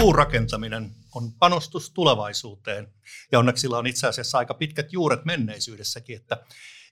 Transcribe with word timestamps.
Puurakentaminen 0.00 0.90
on 1.14 1.32
panostus 1.32 1.90
tulevaisuuteen 1.90 2.92
ja 3.32 3.38
onneksi 3.38 3.60
sillä 3.60 3.78
on 3.78 3.86
itse 3.86 4.06
asiassa 4.06 4.38
aika 4.38 4.54
pitkät 4.54 4.92
juuret 4.92 5.24
menneisyydessäkin, 5.24 6.16
että 6.16 6.44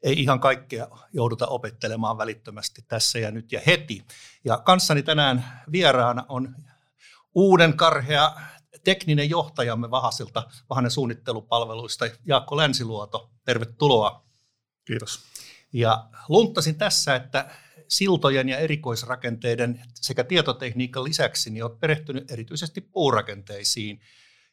ei 0.03 0.23
ihan 0.23 0.41
kaikkea 0.41 0.89
jouduta 1.13 1.47
opettelemaan 1.47 2.19
välittömästi 2.19 2.85
tässä 2.89 3.19
ja 3.19 3.31
nyt 3.31 3.53
ja 3.53 3.61
heti. 3.67 4.05
Ja 4.45 4.59
kanssani 4.59 5.03
tänään 5.03 5.63
vieraana 5.73 6.27
on 6.29 6.57
uuden 7.35 7.77
karhea 7.77 8.33
tekninen 8.85 9.31
johtajamme 9.31 9.91
Vahasilta, 9.91 10.43
Vahanen 10.71 10.91
suunnittelupalveluista, 10.91 12.05
Jaakko 12.25 12.57
Länsiluoto. 12.57 13.31
Tervetuloa. 13.45 14.25
Kiitos. 14.85 15.21
Ja 15.73 16.09
lunttasin 16.29 16.79
tässä, 16.79 17.17
että 17.17 17.51
siltojen 17.89 18.49
ja 18.49 18.59
erikoisrakenteiden 18.59 19.83
sekä 19.95 20.25
tietotekniikan 20.25 21.05
lisäksi 21.05 21.51
niin 21.51 21.65
olet 21.65 21.81
perehtynyt 21.81 22.31
erityisesti 22.31 22.81
puurakenteisiin 22.81 24.01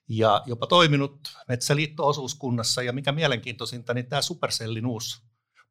ja 0.10 0.44
jopa 0.46 0.68
toiminut 0.68 1.38
Metsäliitto-osuuskunnassa 1.48 2.82
ja 2.84 2.94
mikä 2.94 3.12
mielenkiintoisinta, 3.12 3.94
niin 3.94 4.06
tämä 4.06 4.22
Supercellin 4.22 4.86
uusi 4.86 5.22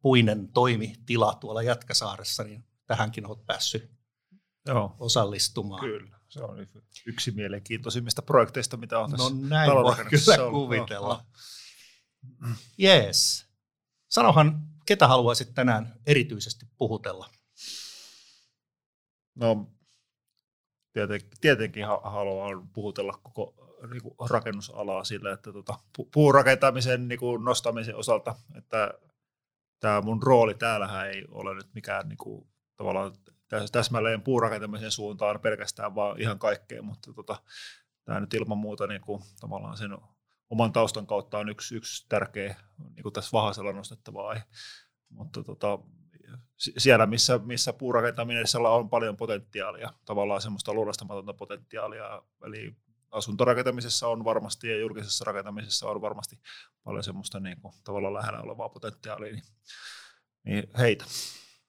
puinen 0.02 0.48
toimitila 0.52 1.34
tuolla 1.34 1.62
Jätkäsaaressa, 1.62 2.44
niin 2.44 2.64
tähänkin 2.86 3.26
olet 3.26 3.46
päässyt 3.46 3.90
Joo. 4.66 4.96
osallistumaan. 4.98 5.80
Kyllä, 5.80 6.18
se 6.28 6.42
on 6.42 6.66
yksi 7.06 7.30
mielenkiintoisimmista 7.30 8.22
projekteista, 8.22 8.76
mitä 8.76 8.98
on 8.98 9.10
tässä 9.10 9.30
No 9.30 9.36
näin 9.48 9.72
voi 9.72 9.96
kyllä 9.96 10.50
kuvitella. 10.50 11.26
Jees. 12.78 13.46
Sanohan, 14.08 14.66
ketä 14.86 15.08
haluaisit 15.08 15.54
tänään 15.54 15.94
erityisesti 16.06 16.66
puhutella? 16.78 17.30
No 19.34 19.70
tietenkin, 20.92 21.30
tietenkin 21.40 21.86
haluan 21.86 22.68
puhutella 22.68 23.12
koko 23.22 23.54
niin 23.90 24.02
kuin 24.02 24.30
rakennusalaa 24.30 25.04
sillä, 25.04 25.32
että 25.32 25.52
tota, 25.52 25.78
puurakentamisen 26.12 27.08
niin 27.08 27.18
kuin 27.18 27.44
nostamisen 27.44 27.96
osalta, 27.96 28.34
että 28.54 28.94
tämä 29.80 30.00
mun 30.00 30.22
rooli 30.22 30.54
täällähän 30.54 31.08
ei 31.08 31.24
ole 31.30 31.54
nyt 31.54 31.74
mikään 31.74 32.08
niin 32.08 32.18
kuin, 32.18 32.48
tavallaan 32.76 33.12
täsmälleen 33.72 34.22
puurakentamisen 34.22 34.90
suuntaan 34.90 35.40
pelkästään, 35.40 35.94
vaan 35.94 36.20
ihan 36.20 36.38
kaikkea, 36.38 36.82
mutta 36.82 37.12
tota, 37.12 37.42
tämä 38.04 38.20
nyt 38.20 38.34
ilman 38.34 38.58
muuta 38.58 38.86
niin 38.86 39.00
kuin, 39.00 39.22
tavallaan 39.40 39.76
sen 39.76 39.90
oman 40.50 40.72
taustan 40.72 41.06
kautta 41.06 41.38
on 41.38 41.48
yksi, 41.48 41.76
yksi 41.76 42.06
tärkeä 42.08 42.56
niin 42.94 43.02
kuin 43.02 43.12
tässä 43.12 43.30
Vahasella 43.32 43.72
nostettava 43.72 44.28
aihe. 44.28 44.42
Mutta 45.08 45.42
tota, 45.42 45.78
siellä, 46.78 47.06
missä, 47.06 47.40
missä 47.44 47.72
puurakentamisella 47.72 48.70
on 48.70 48.88
paljon 48.88 49.16
potentiaalia, 49.16 49.92
tavallaan 50.04 50.42
semmoista 50.42 50.74
luodastamatonta 50.74 51.34
potentiaalia, 51.34 52.22
eli 52.46 52.76
asuntorakentamisessa 53.10 54.08
on 54.08 54.24
varmasti 54.24 54.68
ja 54.68 54.78
julkisessa 54.78 55.24
rakentamisessa 55.24 55.88
on 55.88 56.00
varmasti 56.00 56.38
paljon 56.84 57.04
semmoista 57.04 57.40
niin 57.40 57.60
kuin, 57.60 57.74
tavallaan 57.84 58.14
lähellä 58.14 58.40
olevaa 58.40 58.68
potentiaalia, 58.68 59.32
niin, 59.32 59.44
niin 60.44 60.70
heitä. 60.78 61.04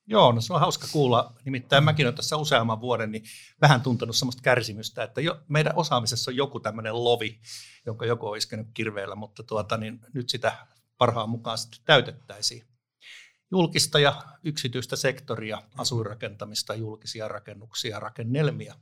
Joo, 0.07 0.31
no 0.31 0.41
se 0.41 0.53
on 0.53 0.59
hauska 0.59 0.87
kuulla. 0.91 1.33
Nimittäin 1.45 1.83
mäkin 1.83 2.05
olen 2.05 2.15
tässä 2.15 2.37
useamman 2.37 2.81
vuoden 2.81 3.11
niin 3.11 3.23
vähän 3.61 3.81
tuntenut 3.81 4.15
sellaista 4.15 4.41
kärsimystä, 4.41 5.03
että 5.03 5.21
jo, 5.21 5.41
meidän 5.47 5.73
osaamisessa 5.75 6.31
on 6.31 6.35
joku 6.35 6.59
tämmöinen 6.59 7.03
lovi, 7.03 7.39
jonka 7.85 8.05
joku 8.05 8.27
on 8.27 8.37
iskenyt 8.37 8.67
kirveellä, 8.73 9.15
mutta 9.15 9.43
tuota, 9.43 9.77
niin 9.77 9.99
nyt 10.13 10.29
sitä 10.29 10.67
parhaan 10.97 11.29
mukaan 11.29 11.57
sitten 11.57 11.79
täytettäisiin 11.85 12.70
julkista 13.51 13.99
ja 13.99 14.23
yksityistä 14.43 14.95
sektoria, 14.95 15.61
asuinrakentamista, 15.77 16.75
julkisia 16.75 17.27
rakennuksia, 17.27 17.99
rakennelmia. 17.99 18.75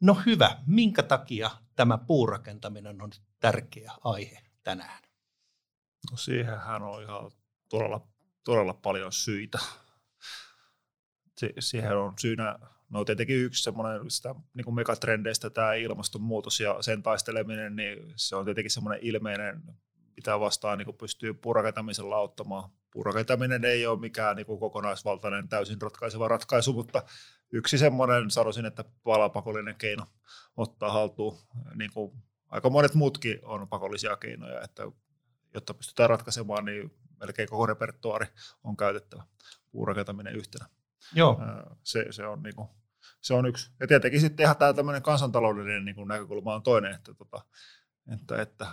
No 0.00 0.14
hyvä, 0.26 0.56
minkä 0.66 1.02
takia 1.02 1.50
tämä 1.76 1.98
puurakentaminen 1.98 3.02
on 3.02 3.10
tärkeä 3.40 3.92
aihe 4.04 4.42
tänään? 4.62 5.02
No 6.10 6.16
siihenhän 6.16 6.82
on 6.82 7.02
ihan 7.02 7.30
todella, 7.68 8.08
todella 8.44 8.74
paljon 8.74 9.12
syitä. 9.12 9.58
siihen 11.58 11.96
on 11.96 12.14
syynä, 12.20 12.58
no 12.88 13.04
tietenkin 13.04 13.36
yksi 13.36 13.62
semmoinen 13.62 14.10
sitä 14.10 14.34
niin 14.54 14.64
kuin 14.64 14.74
megatrendeistä 14.74 15.50
tämä 15.50 15.74
ilmastonmuutos 15.74 16.60
ja 16.60 16.82
sen 16.82 17.02
taisteleminen, 17.02 17.76
niin 17.76 18.12
se 18.16 18.36
on 18.36 18.44
tietenkin 18.44 18.70
semmoinen 18.70 19.02
ilmeinen, 19.02 19.62
mitä 20.20 20.40
vastaan 20.40 20.78
niin 20.78 20.98
pystyy 20.98 21.34
puurakentamisella 21.34 22.16
auttamaan 22.16 22.70
puurakentaminen 22.92 23.64
ei 23.64 23.86
ole 23.86 24.00
mikään 24.00 24.36
niin 24.36 24.46
kokonaisvaltainen 24.46 25.48
täysin 25.48 25.82
ratkaiseva 25.82 26.28
ratkaisu, 26.28 26.72
mutta 26.72 27.02
yksi 27.52 27.78
semmoinen, 27.78 28.30
sanoisin, 28.30 28.66
että 28.66 28.84
palapakollinen 29.02 29.76
keino 29.76 30.06
ottaa 30.56 30.92
haltuun, 30.92 31.38
niin 31.74 31.90
kuin 31.94 32.12
aika 32.48 32.70
monet 32.70 32.94
muutkin 32.94 33.38
on 33.42 33.68
pakollisia 33.68 34.16
keinoja, 34.16 34.60
että 34.60 34.82
jotta 35.54 35.74
pystytään 35.74 36.10
ratkaisemaan, 36.10 36.64
niin 36.64 36.94
melkein 37.20 37.48
koko 37.48 37.66
repertuaari 37.66 38.26
on 38.64 38.76
käytettävä 38.76 39.22
puurakentaminen 39.70 40.36
yhtenä. 40.36 40.66
Joo. 41.14 41.40
Se, 41.82 42.06
se, 42.10 42.26
on, 42.26 42.42
niin 42.42 42.56
kuin, 42.56 42.68
se 43.20 43.34
on 43.34 43.46
yksi. 43.46 43.70
Ja 43.80 43.86
tietenkin 43.86 44.20
sitten 44.20 44.44
ihan 44.44 44.56
tämä 44.56 44.72
tämmöinen 44.72 45.02
kansantaloudellinen 45.02 45.84
niin 45.84 45.94
kuin 45.94 46.08
näkökulma 46.08 46.54
on 46.54 46.62
toinen, 46.62 46.94
että 46.94 47.14
tota, 47.14 47.44
että, 48.14 48.42
että 48.42 48.66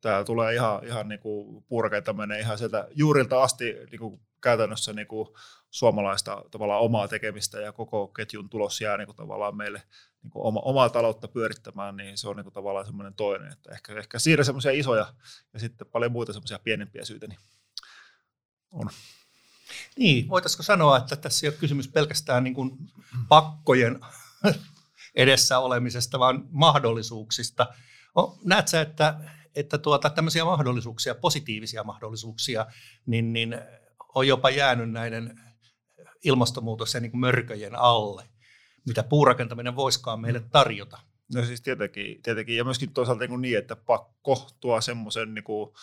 tämä 0.00 0.24
tulee 0.24 0.54
ihan, 0.54 0.84
ihan 0.84 1.08
niin 1.08 1.20
kuin 1.20 1.64
puurakentaminen 1.68 2.40
ihan 2.40 2.58
sieltä 2.58 2.88
juurilta 2.94 3.42
asti 3.42 3.64
niin 3.90 3.98
kuin 3.98 4.20
käytännössä 4.40 4.92
niin 4.92 5.06
kuin 5.06 5.28
suomalaista 5.70 6.44
tavallaan 6.50 6.80
omaa 6.80 7.08
tekemistä 7.08 7.60
ja 7.60 7.72
koko 7.72 8.08
ketjun 8.08 8.48
tulos 8.48 8.80
jää 8.80 8.96
niin 8.96 9.06
kuin 9.06 9.16
tavallaan 9.16 9.56
meille 9.56 9.82
niin 10.22 10.30
kuin 10.30 10.46
oma, 10.46 10.60
omaa 10.60 10.90
taloutta 10.90 11.28
pyörittämään, 11.28 11.96
niin 11.96 12.18
se 12.18 12.28
on 12.28 12.36
niin 12.36 12.44
kuin 12.44 12.54
tavallaan 12.54 12.86
semmoinen 12.86 13.14
toinen. 13.14 13.52
Että 13.52 13.72
ehkä, 13.72 13.98
ehkä 13.98 14.18
siinä 14.18 14.44
semmoisia 14.44 14.72
isoja 14.72 15.14
ja 15.52 15.60
sitten 15.60 15.86
paljon 15.86 16.12
muita 16.12 16.32
semmoisia 16.32 16.58
pienempiä 16.58 17.04
syitä 17.04 17.26
niin 17.26 17.38
on. 18.70 18.90
Niin, 19.98 20.28
voitaisiko 20.28 20.62
sanoa, 20.62 20.96
että 20.96 21.16
tässä 21.16 21.46
ei 21.46 21.50
ole 21.50 21.58
kysymys 21.58 21.88
pelkästään 21.88 22.44
niin 22.44 22.54
kuin 22.54 22.70
pakkojen 23.28 24.00
edessä 25.14 25.58
olemisesta, 25.58 26.18
vaan 26.18 26.44
mahdollisuuksista– 26.50 27.66
No, 28.16 28.38
näet 28.44 28.68
sä, 28.68 28.80
että, 28.80 29.20
että 29.54 29.78
tuota, 29.78 30.10
tämmöisiä 30.10 30.44
mahdollisuuksia, 30.44 31.14
positiivisia 31.14 31.84
mahdollisuuksia, 31.84 32.66
niin, 33.06 33.32
niin 33.32 33.58
on 34.14 34.28
jopa 34.28 34.50
jäänyt 34.50 34.90
näiden 34.90 35.40
ilmastonmuutos 36.24 36.94
ja 36.94 37.00
niin 37.00 37.18
mörköjen 37.18 37.74
alle, 37.74 38.24
mitä 38.86 39.02
puurakentaminen 39.02 39.76
voiskaan 39.76 40.20
meille 40.20 40.40
tarjota? 40.52 40.98
No 41.34 41.44
siis 41.44 41.62
tietenkin, 41.62 42.22
tietenkin. 42.22 42.56
ja 42.56 42.64
myöskin 42.64 42.92
toisaalta 42.92 43.26
niin, 43.26 43.40
niin 43.40 43.58
että 43.58 43.76
pakko 43.76 44.48
tuo 44.60 44.80
semmoisen 44.80 45.34
niin 45.34 45.44
kuin, 45.44 45.74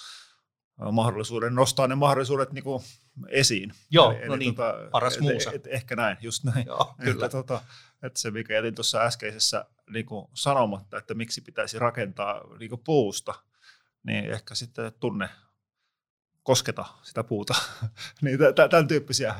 mahdollisuuden, 0.92 1.56
nostaa 1.56 1.88
ne 1.88 1.96
mahdollisuudet 1.96 2.52
niin 2.52 2.64
kuin 2.64 2.84
esiin. 3.28 3.74
Joo, 3.92 4.12
eli, 4.12 4.28
no 4.28 4.34
eli 4.34 4.44
niin, 4.44 4.56
tota, 4.56 4.90
paras 4.92 5.20
muusa. 5.20 5.50
Et, 5.50 5.56
et, 5.56 5.74
ehkä 5.74 5.96
näin, 5.96 6.18
just 6.22 6.44
näin. 6.44 6.66
Joo, 6.68 6.96
kyllä. 7.04 7.26
Että, 7.26 7.30
tota, 7.30 7.62
että 8.04 8.20
se, 8.20 8.32
mikä 8.32 8.54
jätin 8.54 8.76
tuossa 8.76 9.02
äskeisessä 9.02 9.66
niin 9.90 10.06
kuin 10.06 10.28
sanomatta, 10.34 10.98
että 10.98 11.14
miksi 11.14 11.42
pitäisi 11.42 11.80
rakentaa 11.80 12.42
niin 12.60 12.70
kuin 12.70 12.82
puusta, 12.86 13.34
niin 14.04 14.32
ehkä 14.32 14.56
sitten 14.56 14.92
tunne 15.00 15.30
kosketa 16.44 16.86
sitä 17.04 17.24
puuta. 17.24 17.54
niin 18.22 18.40
tämän 18.70 18.88
tyyppisiä 18.88 19.36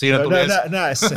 Siinä 0.00 0.18
tuli 0.18 0.34
nä, 0.34 0.46
nä, 0.46 0.62
näe 0.68 0.94
se, 0.94 1.14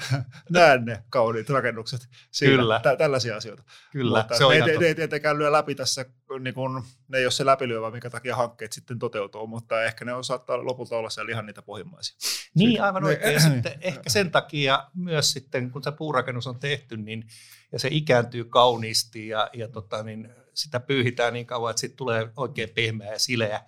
näe 0.50 0.78
ne 0.78 1.02
kauniit 1.10 1.50
rakennukset. 1.50 2.08
Siinä, 2.30 2.56
Kyllä. 2.56 2.80
Tä, 2.82 2.96
tällaisia 2.96 3.36
asioita. 3.36 3.62
Kyllä, 3.92 4.18
Mutta 4.18 4.36
se 4.36 4.44
on 4.44 4.52
ne, 4.52 4.78
ne, 4.78 4.86
ei 4.86 4.94
tietenkään 4.94 5.38
lyö 5.38 5.52
läpi 5.52 5.74
tässä, 5.74 6.04
niin 6.40 6.54
kun, 6.54 6.84
ne 7.08 7.18
ei 7.18 7.24
ole 7.24 7.30
se 7.30 7.46
läpilyövä, 7.46 7.90
minkä 7.90 8.10
takia 8.10 8.36
hankkeet 8.36 8.72
sitten 8.72 8.98
toteutuu, 8.98 9.46
mutta 9.46 9.84
ehkä 9.84 10.04
ne 10.04 10.14
on, 10.14 10.24
saattaa 10.24 10.64
lopulta 10.64 10.96
olla 10.96 11.10
siellä 11.10 11.32
ihan 11.32 11.46
niitä 11.46 11.62
pohjimmaisia. 11.62 12.16
Niin, 12.54 12.70
Siitä. 12.70 12.84
aivan 12.84 13.04
oikein. 13.04 13.34
Ja 13.34 13.40
sitten 13.50 13.74
ehkä 13.80 14.10
sen 14.10 14.30
takia 14.30 14.90
myös 14.94 15.32
sitten, 15.32 15.70
kun 15.70 15.82
se 15.82 15.92
puurakennus 15.92 16.46
on 16.46 16.58
tehty, 16.58 16.96
niin, 16.96 17.24
ja 17.72 17.78
se 17.78 17.88
ikääntyy 17.92 18.44
kauniisti 18.44 19.28
ja, 19.28 19.50
ja 19.52 19.68
tota, 19.68 20.02
niin 20.02 20.28
sitä 20.54 20.80
pyyhitään 20.80 21.32
niin 21.32 21.46
kauan, 21.46 21.70
että 21.70 21.80
siitä 21.80 21.96
tulee 21.96 22.28
oikein 22.36 22.70
pehmeä 22.74 23.12
ja 23.12 23.18
sileä, 23.18 23.60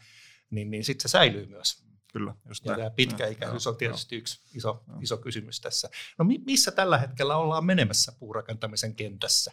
niin, 0.50 0.70
niin 0.70 0.84
sitten 0.84 1.02
se 1.02 1.08
säilyy 1.08 1.46
myös. 1.46 1.81
Kyllä, 2.12 2.34
just 2.48 2.64
ja 2.64 2.76
tämä 2.76 2.90
pitkäikäisyys 2.90 3.66
on 3.66 3.76
tietysti 3.76 4.16
yksi 4.16 4.40
iso, 4.54 4.84
iso 5.00 5.16
kysymys 5.16 5.60
tässä. 5.60 5.90
No 6.18 6.24
missä 6.46 6.70
tällä 6.70 6.98
hetkellä 6.98 7.36
ollaan 7.36 7.64
menemässä 7.64 8.12
puurakentamisen 8.18 8.94
kentässä? 8.94 9.52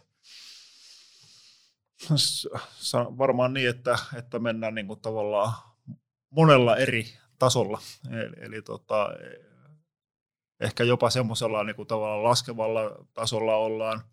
Varmaan 2.94 3.54
niin, 3.54 3.70
että, 3.70 4.00
että 4.18 4.40
mennään 4.40 4.76
niin 4.76 4.88
kuin 4.88 5.00
tavallaan 5.00 5.54
monella 6.30 6.78
eri 6.78 7.14
tasolla. 7.40 7.82
Eli, 8.12 8.46
eli 8.46 8.62
tota, 8.62 9.10
ehkä 10.60 10.84
jopa 10.84 11.10
semmoisella 11.10 11.64
niin 11.64 11.76
kuin 11.76 11.88
tavallaan 11.88 12.24
laskevalla 12.24 13.06
tasolla 13.14 13.56
ollaan. 13.56 14.04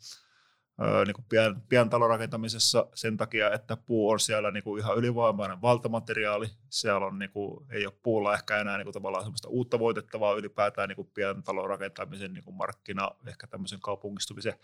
Niin 1.07 1.15
kuin 1.15 1.25
pien, 1.29 1.63
pientalorakentamisessa 1.69 2.87
sen 2.95 3.17
takia, 3.17 3.53
että 3.53 3.77
puu 3.77 4.11
on 4.11 4.21
siellä 4.21 4.51
niin 4.51 4.65
kuin 4.65 4.83
ihan 4.83 4.97
ylivoimainen 4.97 5.63
valtamateriaali. 5.63 6.47
Siellä 6.71 7.07
on, 7.07 7.19
niin 7.19 7.31
kuin, 7.31 7.67
ei 7.71 7.87
ole 7.87 7.95
puulla 8.03 8.35
ehkä 8.35 8.61
enää 8.61 8.77
niin 8.77 8.85
kuin 8.85 8.95
tavallaan 8.95 9.25
sellaista 9.25 9.49
uutta 9.49 9.79
voitettavaa 9.79 10.35
ylipäätään 10.35 10.89
niin 10.89 10.97
kuin 10.97 11.11
pientalorakentamisen 11.15 12.33
niin 12.33 12.45
kuin 12.45 12.57
markkina, 12.57 13.11
ehkä 13.27 13.47
tämmöisen 13.47 13.81
kaupungistumisen 13.81 14.55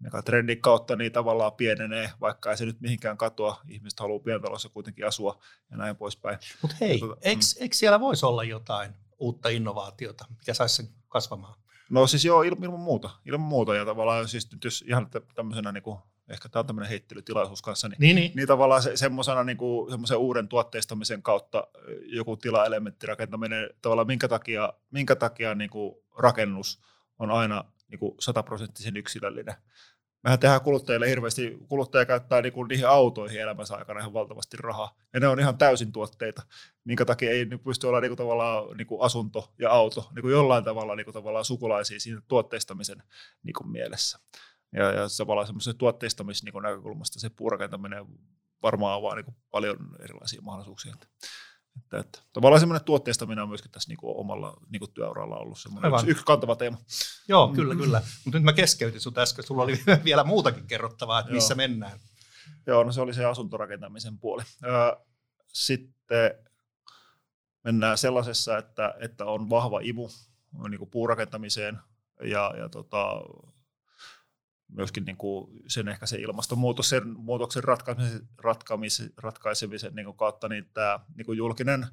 megatrendin 0.00 0.60
kautta, 0.60 0.96
niin 0.96 1.12
tavallaan 1.12 1.52
pienenee, 1.52 2.10
vaikka 2.20 2.50
ei 2.50 2.56
se 2.56 2.64
nyt 2.64 2.80
mihinkään 2.80 3.16
katoa. 3.16 3.60
Ihmiset 3.68 4.00
haluaa 4.00 4.24
pientalossa 4.24 4.68
kuitenkin 4.68 5.06
asua 5.06 5.42
ja 5.70 5.76
näin 5.76 5.96
poispäin. 5.96 6.38
Mutta 6.62 6.76
hei, 6.80 6.98
tuota, 6.98 7.16
eikö, 7.22 7.42
mm. 7.44 7.62
eikö 7.62 7.76
siellä 7.76 8.00
voisi 8.00 8.26
olla 8.26 8.44
jotain 8.44 8.94
uutta 9.18 9.48
innovaatiota, 9.48 10.24
mikä 10.38 10.54
saisi 10.54 10.76
sen 10.76 10.88
kasvamaan? 11.08 11.62
No 11.90 12.06
siis 12.06 12.24
joo, 12.24 12.42
ilman 12.42 12.80
muuta. 12.80 13.10
Ilman 13.26 13.48
muuta. 13.48 13.74
Ja 13.74 13.84
tavallaan 13.84 14.28
siis 14.28 14.52
nyt 14.52 14.64
jos 14.64 14.84
ihan 14.88 15.08
tämmöisenä 15.34 15.72
niin 15.72 15.82
kuin, 15.82 15.98
ehkä 16.28 16.48
tämä 16.48 16.60
on 16.60 16.66
tämmöinen 16.66 16.90
heittelytilaisuus 16.90 17.62
kanssa, 17.62 17.88
niin, 17.88 17.96
niin, 18.00 18.16
niin. 18.16 18.32
niin 18.34 18.48
tavallaan 18.48 18.82
se, 18.82 18.96
semmoisena 18.96 19.44
niin 19.44 19.56
kuin, 19.56 19.90
semmoisen 19.90 20.18
uuden 20.18 20.48
tuotteistamisen 20.48 21.22
kautta 21.22 21.66
joku 22.04 22.36
tilaelementtirakentaminen, 22.36 23.70
tavallaan 23.82 24.06
minkä 24.06 24.28
takia, 24.28 24.72
minkä 24.90 25.16
takia 25.16 25.54
niin 25.54 25.70
kuin 25.70 25.94
rakennus 26.18 26.80
on 27.18 27.30
aina 27.30 27.64
niin 27.88 27.98
kuin 27.98 28.14
sataprosenttisen 28.20 28.96
yksilöllinen 28.96 29.54
mehän 30.24 30.38
tehdään 30.38 30.60
kuluttajille 30.60 31.08
hirveästi, 31.08 31.58
kuluttaja 31.68 32.06
käyttää 32.06 32.42
niinku 32.42 32.64
niihin 32.64 32.88
autoihin 32.88 33.40
elämänsä 33.40 33.76
aikana 33.76 34.00
ihan 34.00 34.12
valtavasti 34.12 34.56
rahaa, 34.56 34.94
ja 35.14 35.20
ne 35.20 35.28
on 35.28 35.40
ihan 35.40 35.58
täysin 35.58 35.92
tuotteita, 35.92 36.42
minkä 36.84 37.04
takia 37.04 37.30
ei 37.30 37.44
niinku 37.44 37.64
pysty 37.64 37.86
olla 37.86 38.00
niinku 38.00 38.16
tavallaan 38.16 38.76
niinku 38.76 39.00
asunto 39.00 39.54
ja 39.58 39.70
auto 39.70 40.08
niinku 40.14 40.28
jollain 40.28 40.64
tavalla 40.64 40.96
niinku 40.96 41.12
tavallaan 41.12 41.44
sukulaisia 41.44 42.00
siinä 42.00 42.22
tuotteistamisen 42.28 43.02
niinku 43.42 43.64
mielessä. 43.64 44.18
Ja, 44.72 44.92
ja 44.92 45.06
tavallaan 45.16 45.46
semmoisen 45.46 45.76
tuotteistamisen 45.76 46.44
niinku 46.44 46.60
näkökulmasta 46.60 47.20
se 47.20 47.30
puurakentaminen 47.30 48.06
varmaan 48.62 48.94
avaa 48.94 49.14
niinku 49.14 49.34
paljon 49.50 49.76
erilaisia 50.00 50.42
mahdollisuuksia. 50.42 50.94
Että, 51.76 51.98
että, 51.98 52.18
tavallaan 52.32 52.60
semmoinen 52.60 52.84
tuotteistaminen 52.84 53.42
on 53.42 53.48
myöskin 53.48 53.70
tässä 53.70 53.88
niinku 53.88 54.20
omalla 54.20 54.56
niinku 54.70 54.86
työuralla 54.86 55.36
ollut 55.36 55.58
semmoinen 55.58 55.92
yksi, 55.94 56.10
yksi 56.10 56.24
kantava 56.24 56.56
teema. 56.56 56.78
Joo, 57.28 57.46
mm. 57.46 57.54
kyllä, 57.54 57.74
kyllä. 57.74 58.02
Mutta 58.24 58.38
nyt 58.38 58.44
mä 58.44 58.52
keskeytin 58.52 59.00
sinut 59.00 59.18
äsken, 59.18 59.46
sulla 59.46 59.62
oli 59.62 59.80
vielä 60.04 60.24
muutakin 60.24 60.66
kerrottavaa, 60.66 61.20
että 61.20 61.32
missä 61.32 61.52
Joo. 61.52 61.56
mennään. 61.56 62.00
Joo, 62.66 62.84
no 62.84 62.92
se 62.92 63.00
oli 63.00 63.14
se 63.14 63.24
asuntorakentamisen 63.24 64.18
puoli. 64.18 64.42
Sitten 65.46 66.30
mennään 67.64 67.98
sellaisessa, 67.98 68.58
että, 68.58 68.94
että 69.00 69.24
on 69.24 69.50
vahva 69.50 69.80
imu 69.82 70.08
niin 70.68 70.78
kuin 70.78 70.90
puurakentamiseen 70.90 71.78
ja, 72.24 72.54
ja 72.58 72.68
tota, 72.68 73.20
myöskin 74.72 75.04
niin 75.04 75.16
kuin 75.16 75.62
sen 75.66 75.88
ehkä 75.88 76.06
se 76.06 76.16
ilmastonmuutoksen 76.16 77.02
muutoksen 77.16 77.64
ratkaisemisen, 77.64 79.12
ratkaisemisen, 79.16 79.94
niin 79.94 80.04
kuin 80.04 80.16
kautta, 80.16 80.48
niin 80.48 80.70
tämä 80.74 81.00
niin 81.16 81.26
kuin 81.26 81.38
julkinen 81.38 81.86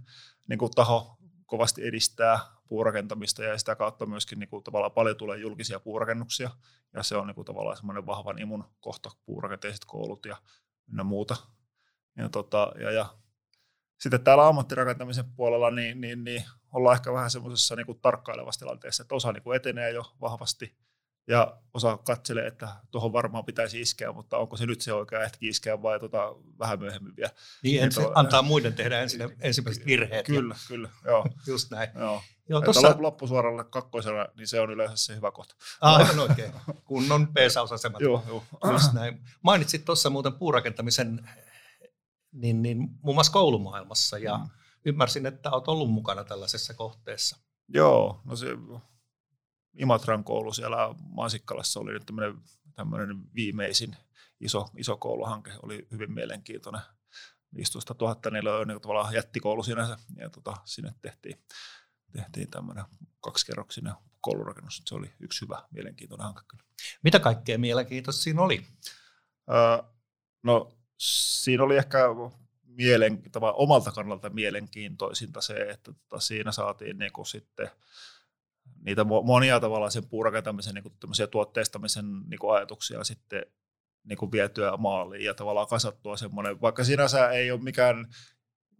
niin 0.48 0.60
kuin 0.60 0.72
taho 0.72 1.18
kovasti 1.46 1.88
edistää 1.88 2.40
puurakentamista 2.68 3.44
ja 3.44 3.58
sitä 3.58 3.76
kautta 3.76 4.06
myöskin 4.06 4.40
niin 4.40 4.50
kuin, 4.50 4.64
tavallaan 4.64 4.92
paljon 4.92 5.16
tulee 5.16 5.38
julkisia 5.38 5.80
puurakennuksia 5.80 6.50
ja 6.94 7.04
se 7.04 7.18
on 7.18 7.28
niin 7.28 7.36
kuin, 7.36 7.46
tavallaan 7.46 7.78
semmoinen 7.78 8.06
vahvan 8.06 8.40
imun 8.40 8.66
kohta 8.80 9.12
puurakenteiset 9.26 9.86
koulut 9.86 10.26
ja 10.26 10.38
ynnä 10.92 11.04
muuta. 11.04 11.36
Ja, 12.18 12.30
tota, 12.30 12.72
ja, 12.80 12.92
ja 12.92 13.06
sitten 14.00 14.24
täällä 14.24 14.48
ammattirakentamisen 14.48 15.31
puolella 15.36 15.72
niin, 15.72 16.02
niin, 16.02 16.24
niin 16.24 16.44
ollaan 16.74 16.96
ehkä 16.96 17.14
vähän 17.14 17.31
semmoisessa 17.31 17.76
niin 17.76 18.02
tarkkailevassa 18.02 18.60
tilanteessa, 18.60 19.04
että 19.04 19.16
osa 19.16 19.31
niin 19.31 19.44
kuin 19.44 19.56
etenee 19.56 19.92
jo 19.92 20.04
vahvasti– 20.22 20.76
ja 21.30 21.58
osa 21.74 21.98
katselee, 21.98 22.48
että 22.48 22.68
tuohon 22.92 23.14
varmaan 23.14 23.46
pitäisi 23.46 23.81
iskeä, 23.81 24.12
mutta 24.12 24.38
onko 24.38 24.58
se 24.58 24.66
nyt 24.66 24.81
se 24.81 24.94
oikea 24.94 25.20
hetki 25.20 25.48
iskeä 25.48 25.81
vai 25.81 26.00
tota, 26.00 26.36
vähän 26.60 26.80
myöhemmin 26.80 27.16
vielä. 27.18 27.31
Niin, 27.64 27.84
ensin 27.84 28.04
to, 28.04 28.12
antaa 28.16 28.42
muiden 28.42 28.74
tehdä 28.74 29.00
ensin, 29.02 29.22
ensimmäiset 29.42 29.86
virheet. 29.86 30.26
Kyllä, 30.26 30.56
ja, 30.56 30.60
kyllä, 30.68 30.90
joo. 31.06 31.26
Just 31.48 31.72
näin. 31.72 31.90
Joo. 31.96 32.22
Joo, 32.50 32.62
tossa... 32.62 32.96
loppusuoralla 33.00 33.64
kakkosella, 33.64 34.28
niin 34.38 34.48
se 34.48 34.62
on 34.62 34.72
yleensä 34.72 34.98
se 34.98 35.16
hyvä 35.16 35.31
kohta. 35.31 35.56
Aivan 35.81 36.20
oikein. 36.20 36.52
Kunnon 36.86 37.34
peesausasemat. 37.34 38.02
joo, 38.02 38.24
joo. 38.28 38.44
Just 38.72 38.94
näin. 38.94 39.20
Mainitsit 39.42 39.86
tuossa 39.86 40.10
muuten 40.10 40.34
puurakentamisen 40.34 41.30
niin, 42.31 42.62
niin, 42.62 42.78
muun 43.02 43.16
muassa 43.16 43.31
koulumaailmassa 43.31 44.18
ja 44.18 44.38
mm. 44.38 44.50
ymmärsin, 44.86 45.26
että 45.26 45.52
olet 45.52 45.68
ollut 45.68 45.92
mukana 45.92 46.24
tällaisessa 46.24 46.74
kohteessa. 46.74 47.38
Joo, 47.68 48.22
no 48.26 48.36
se 48.36 48.48
Imatran 49.80 50.24
koulu 50.24 50.54
siellä 50.54 50.96
Mansikkalassa 51.00 51.80
oli 51.80 51.92
nyt 51.92 52.06
tämmöinen, 52.06 52.38
tämmöinen 52.76 53.18
viimeisin 53.36 53.96
iso, 54.40 54.68
iso 54.78 54.98
kouluhanke, 54.98 55.52
oli 55.64 55.88
hyvin 55.92 56.12
mielenkiintoinen. 56.12 56.81
15 57.56 57.96
000 58.02 58.31
niillä 58.31 58.56
on 58.56 58.68
niin 58.68 58.81
tavallaan 58.81 59.14
jättikoulu 59.14 59.64
sinänsä, 59.64 59.98
ja 60.16 60.30
tota, 60.30 60.58
sinne 60.66 60.94
tehtiin, 61.02 61.44
tehtiin 62.12 62.50
tämmöinen 62.50 62.84
kaksikerroksinen 63.20 63.94
koulurakennus. 64.22 64.81
Se 64.86 64.96
oli 64.96 65.12
yksi 65.20 65.42
hyvä, 65.42 65.64
mielenkiintoinen 65.72 66.26
hanke 66.26 66.42
kyllä. 66.48 66.64
Mitä 67.04 67.20
kaikkea 67.20 67.58
mielenkiintoista 67.58 68.22
siinä 68.22 68.42
oli? 68.42 68.66
Öö, 69.50 69.90
no 70.44 70.72
siinä 70.98 71.64
oli 71.64 71.78
ehkä 71.78 72.00
mielen, 72.64 73.22
omalta 73.54 73.92
kannalta 73.92 74.30
mielenkiintoisinta 74.30 75.42
se, 75.42 75.54
että 75.54 75.94
tota, 75.94 76.20
siinä 76.20 76.52
saatiin 76.52 76.98
niin 76.98 77.14
kuin 77.14 77.26
sitten– 77.26 77.70
niitä 78.86 79.04
monia 79.04 79.60
tavallaan 79.60 79.92
sen 79.92 80.10
puurakentamisen 80.10 80.74
niin 80.74 81.30
tuotteistamisen 81.31 82.06
niin 82.28 82.40
kuin 82.40 82.56
ajatuksia 82.56 83.04
sitten 83.04 83.46
niin 84.04 84.18
kuin 84.18 84.31
vietyä 84.31 84.78
maaliin 84.78 85.26
ja 85.26 85.34
tavallaan 85.34 85.68
kasattua 85.68 86.18
semmoinen, 86.18 86.62
vaikka 86.62 86.84
sinänsä 86.84 87.30
ei 87.30 87.52
ole 87.52 87.62
mikään 87.62 88.08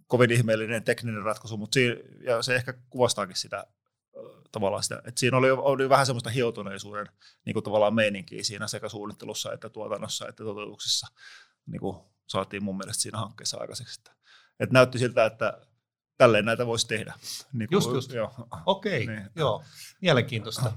kovin 0.08 0.32
ihmeellinen 0.32 0.84
tekninen 0.84 1.24
ratkaisu, 1.24 1.58
mutta 1.58 1.74
siinä, 1.74 1.96
ja 2.24 2.42
se 2.42 2.56
ehkä 2.56 2.74
kuvastaakin 2.90 3.36
sitä 3.36 3.66
tavallaan 4.52 4.84
sitä, 4.84 5.02
että 5.06 5.20
siinä 5.20 5.38
oli, 5.38 5.52
oli 5.52 5.90
vähän 5.90 6.06
semmoista 6.06 6.30
hioutuneisuuden 6.30 7.08
niin 7.46 7.54
kuin 7.54 7.64
tavallaan 7.64 7.96
meininkiä 7.96 8.44
siinä 8.44 8.68
sekä 8.68 8.90
suunnittelussa 8.90 9.54
että 9.54 9.70
tuotannossa 9.70 10.28
että 10.28 10.44
toteutuksessa 10.44 11.08
niin 11.66 11.80
kuin 11.80 11.98
saatiin 12.28 12.64
mun 12.64 12.78
mielestä 12.78 13.02
siinä 13.02 13.18
hankkeessa 13.18 13.58
aikaiseksi. 13.58 14.00
Että, 14.00 14.12
että 14.60 14.74
näytti 14.74 15.00
siltä, 15.00 15.26
että 15.26 15.62
tälleen 16.20 16.46
näitä 16.46 16.66
voisi 16.66 16.88
tehdä. 16.88 17.14
Niin 17.54 17.70
kuin, 17.70 17.76
just, 17.76 17.92
just. 17.94 18.14
Joo. 18.14 18.32
Okei, 18.66 19.04
okay, 19.04 19.16
niin. 19.16 19.30
joo. 19.36 19.64
Mielenkiintoista. 20.02 20.72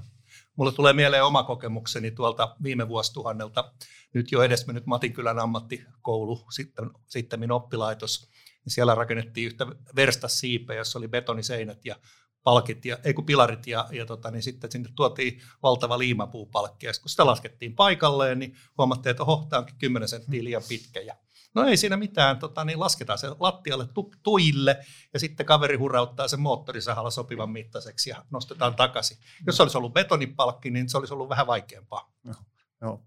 Mulle 0.55 0.71
tulee 0.71 0.93
mieleen 0.93 1.23
oma 1.23 1.43
kokemukseni 1.43 2.11
tuolta 2.11 2.55
viime 2.63 2.87
vuosituhannelta. 2.87 3.73
Nyt 4.13 4.31
jo 4.31 4.43
edesmennyt 4.43 4.85
Matinkylän 4.85 5.39
ammattikoulu, 5.39 6.45
sitten, 6.51 6.89
sitten 7.07 7.51
oppilaitos. 7.51 8.29
Siellä 8.67 8.95
rakennettiin 8.95 9.47
yhtä 9.47 9.67
versta 9.95 10.27
siipeä, 10.27 10.75
jossa 10.75 10.99
oli 10.99 11.07
betoniseinät 11.07 11.85
ja 11.85 11.95
palkit, 12.43 12.85
ja, 12.85 12.97
ei 13.03 13.13
kun 13.13 13.25
pilarit, 13.25 13.67
ja, 13.67 13.87
ja 13.91 14.05
tota, 14.05 14.31
niin 14.31 14.43
sitten 14.43 14.71
sinne 14.71 14.89
tuotiin 14.95 15.41
valtava 15.63 15.99
liimapuupalkki. 15.99 16.85
Ja 16.85 16.93
kun 17.01 17.09
sitä 17.09 17.25
laskettiin 17.25 17.75
paikalleen, 17.75 18.39
niin 18.39 18.55
huomattiin, 18.77 19.11
että 19.11 19.23
oho, 19.23 19.47
tämä 19.49 19.59
onkin 19.59 19.75
10 19.79 20.09
senttiä 20.09 20.43
liian 20.43 20.63
pitkä. 20.69 20.99
Ja 20.99 21.15
No 21.53 21.63
ei 21.63 21.77
siinä 21.77 21.97
mitään, 21.97 22.39
tota, 22.39 22.65
niin 22.65 22.79
lasketaan 22.79 23.19
se 23.19 23.27
lattialle 23.39 23.87
tu- 23.87 24.13
tuille 24.23 24.77
ja 25.13 25.19
sitten 25.19 25.45
kaveri 25.45 25.75
hurauttaa 25.75 26.27
sen 26.27 26.39
moottorisahalla 26.39 27.11
sopivan 27.11 27.49
mittaiseksi 27.49 28.09
ja 28.09 28.25
nostetaan 28.31 28.75
takaisin. 28.75 29.17
Jos 29.45 29.57
se 29.57 29.63
olisi 29.63 29.77
ollut 29.77 29.93
betonipalkki, 29.93 30.69
niin 30.69 30.89
se 30.89 30.97
olisi 30.97 31.13
ollut 31.13 31.29
vähän 31.29 31.47
vaikeampaa. 31.47 32.11
Joo, 32.23 32.35
joo 32.81 33.03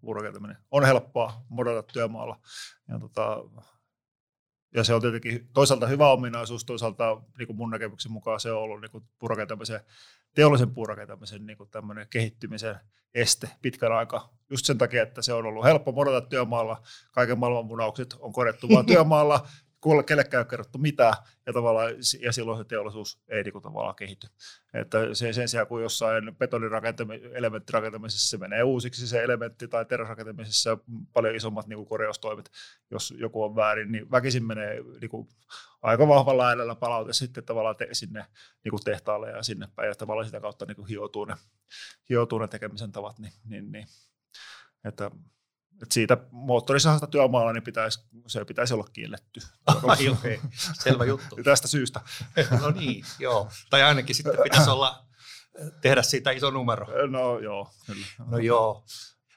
on 0.70 0.84
helppoa 0.84 1.44
modata 1.48 1.82
työmaalla. 1.92 2.40
Ja, 2.88 2.98
tota, 2.98 3.36
ja 4.76 4.85
se 4.85 4.95
on 4.95 5.00
tietenkin 5.00 5.49
toisaalta 5.52 5.87
hyvä 5.87 6.11
ominaisuus, 6.11 6.64
toisaalta 6.64 7.23
niin 7.38 7.47
kuin 7.47 7.56
mun 7.56 7.71
näkemyksen 7.71 8.12
mukaan 8.12 8.40
se 8.40 8.52
on 8.52 8.62
ollut 8.62 8.80
niin 8.80 8.90
kuin 8.90 9.04
puurakentamisen, 9.18 9.80
teollisen 10.35 10.71
puurakentamisen 10.71 11.47
niin 11.47 11.56
kuin 11.56 11.71
kehittymisen 12.11 12.76
este 13.14 13.50
pitkän 13.62 13.92
aikaa. 13.92 14.37
Just 14.50 14.66
sen 14.66 14.78
takia, 14.78 15.02
että 15.02 15.23
se 15.23 15.33
on 15.33 15.47
ollut 15.47 15.64
helppo 15.64 15.92
modata 15.92 16.26
työmaalla, 16.26 16.83
kaiken 17.12 17.38
maailman 17.38 17.66
munaukset 17.66 18.16
on 18.18 18.33
korjattu 18.33 18.68
vaan 18.68 18.87
työmaalla, 18.92 19.49
kellekään 20.06 20.40
ei 20.40 20.42
ole 20.42 20.50
kerrottu 20.50 20.78
mitään, 20.78 21.14
ja, 21.46 21.52
tavallaan, 21.52 21.92
ja 22.20 22.32
silloin 22.32 22.58
se 22.58 22.64
teollisuus 22.64 23.18
ei 23.28 23.42
niin 23.42 23.52
kuin, 23.52 23.62
tavallaan 23.62 23.94
kehity. 23.94 24.26
Että 24.74 25.14
se, 25.14 25.32
sen 25.32 25.48
sijaan, 25.48 25.66
kun 25.66 25.82
jossain 25.82 26.36
betonirakentamisessa 26.36 28.30
se 28.30 28.38
menee 28.38 28.62
uusiksi 28.62 29.08
se 29.08 29.24
elementti, 29.24 29.68
tai 29.68 29.84
teräsrakentamisessa 29.84 30.78
paljon 31.12 31.36
isommat 31.36 31.66
niin 31.66 31.76
kuin 31.76 31.88
korjaustoimet, 31.88 32.50
jos 32.90 33.14
joku 33.18 33.42
on 33.42 33.56
väärin, 33.56 33.92
niin 33.92 34.10
väkisin 34.10 34.46
menee 34.46 34.80
niin 35.00 35.10
kuin, 35.10 35.28
aika 35.82 36.08
vahvalla 36.08 36.48
äänellä 36.48 36.74
palaute 36.74 37.12
sitten 37.12 37.44
tavallaan 37.44 37.76
te, 37.76 37.88
sinne 37.92 38.26
niin 38.64 38.70
kuin 38.70 38.84
tehtaalle 38.84 39.30
ja 39.30 39.42
sinne 39.42 39.68
päin, 39.76 39.88
ja 39.88 39.94
tavallaan 39.94 40.26
sitä 40.26 40.40
kautta 40.40 40.64
niin 40.64 40.76
kuin 40.76 40.88
hioutuu, 40.88 41.24
ne, 41.24 41.34
hioutuu 42.08 42.38
ne 42.38 42.48
tekemisen 42.48 42.92
tavat, 42.92 43.18
niin, 43.18 43.32
niin, 43.44 43.72
niin 43.72 43.86
että 44.84 45.10
et 45.83 45.92
siitä 45.92 46.16
moottorisahasta 46.30 47.06
työmaalla 47.06 47.52
niin 47.52 47.62
pitäisi, 47.62 48.00
se 48.26 48.45
pitäisi 48.45 48.75
olla 48.75 48.88
kielletty. 48.92 49.40
Ai, 49.66 50.09
okay. 50.18 50.38
Selvä 50.73 51.04
juttu. 51.04 51.37
Tästä 51.45 51.68
syystä. 51.68 52.00
no 52.61 52.71
niin, 52.71 53.04
joo. 53.18 53.50
Tai 53.71 53.83
ainakin 53.83 54.14
sitten 54.14 54.38
pitäisi 54.42 54.71
olla, 54.71 55.06
tehdä 55.80 56.02
siitä 56.02 56.30
iso 56.30 56.50
numero. 56.50 56.87
No 57.06 57.38
joo, 57.38 57.71
kyllä. 57.87 58.06
No 58.26 58.38
joo. 58.38 58.85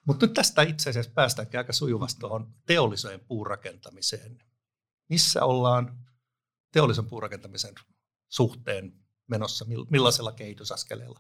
Mutta 0.05 0.25
nyt 0.25 0.33
tästä 0.33 0.61
itse 0.61 0.89
asiassa 0.89 1.11
päästäänkin 1.15 1.57
aika 1.57 1.73
sujuvasti 1.73 2.19
tuohon 2.19 2.53
teolliseen 2.65 3.19
puurakentamiseen. 3.19 4.37
Missä 5.09 5.45
ollaan 5.45 5.97
teollisen 6.71 7.05
puurakentamisen 7.05 7.75
suhteen 8.29 8.93
menossa, 9.27 9.65
millaisella 9.89 10.31
kehitysaskeleella? 10.31 11.19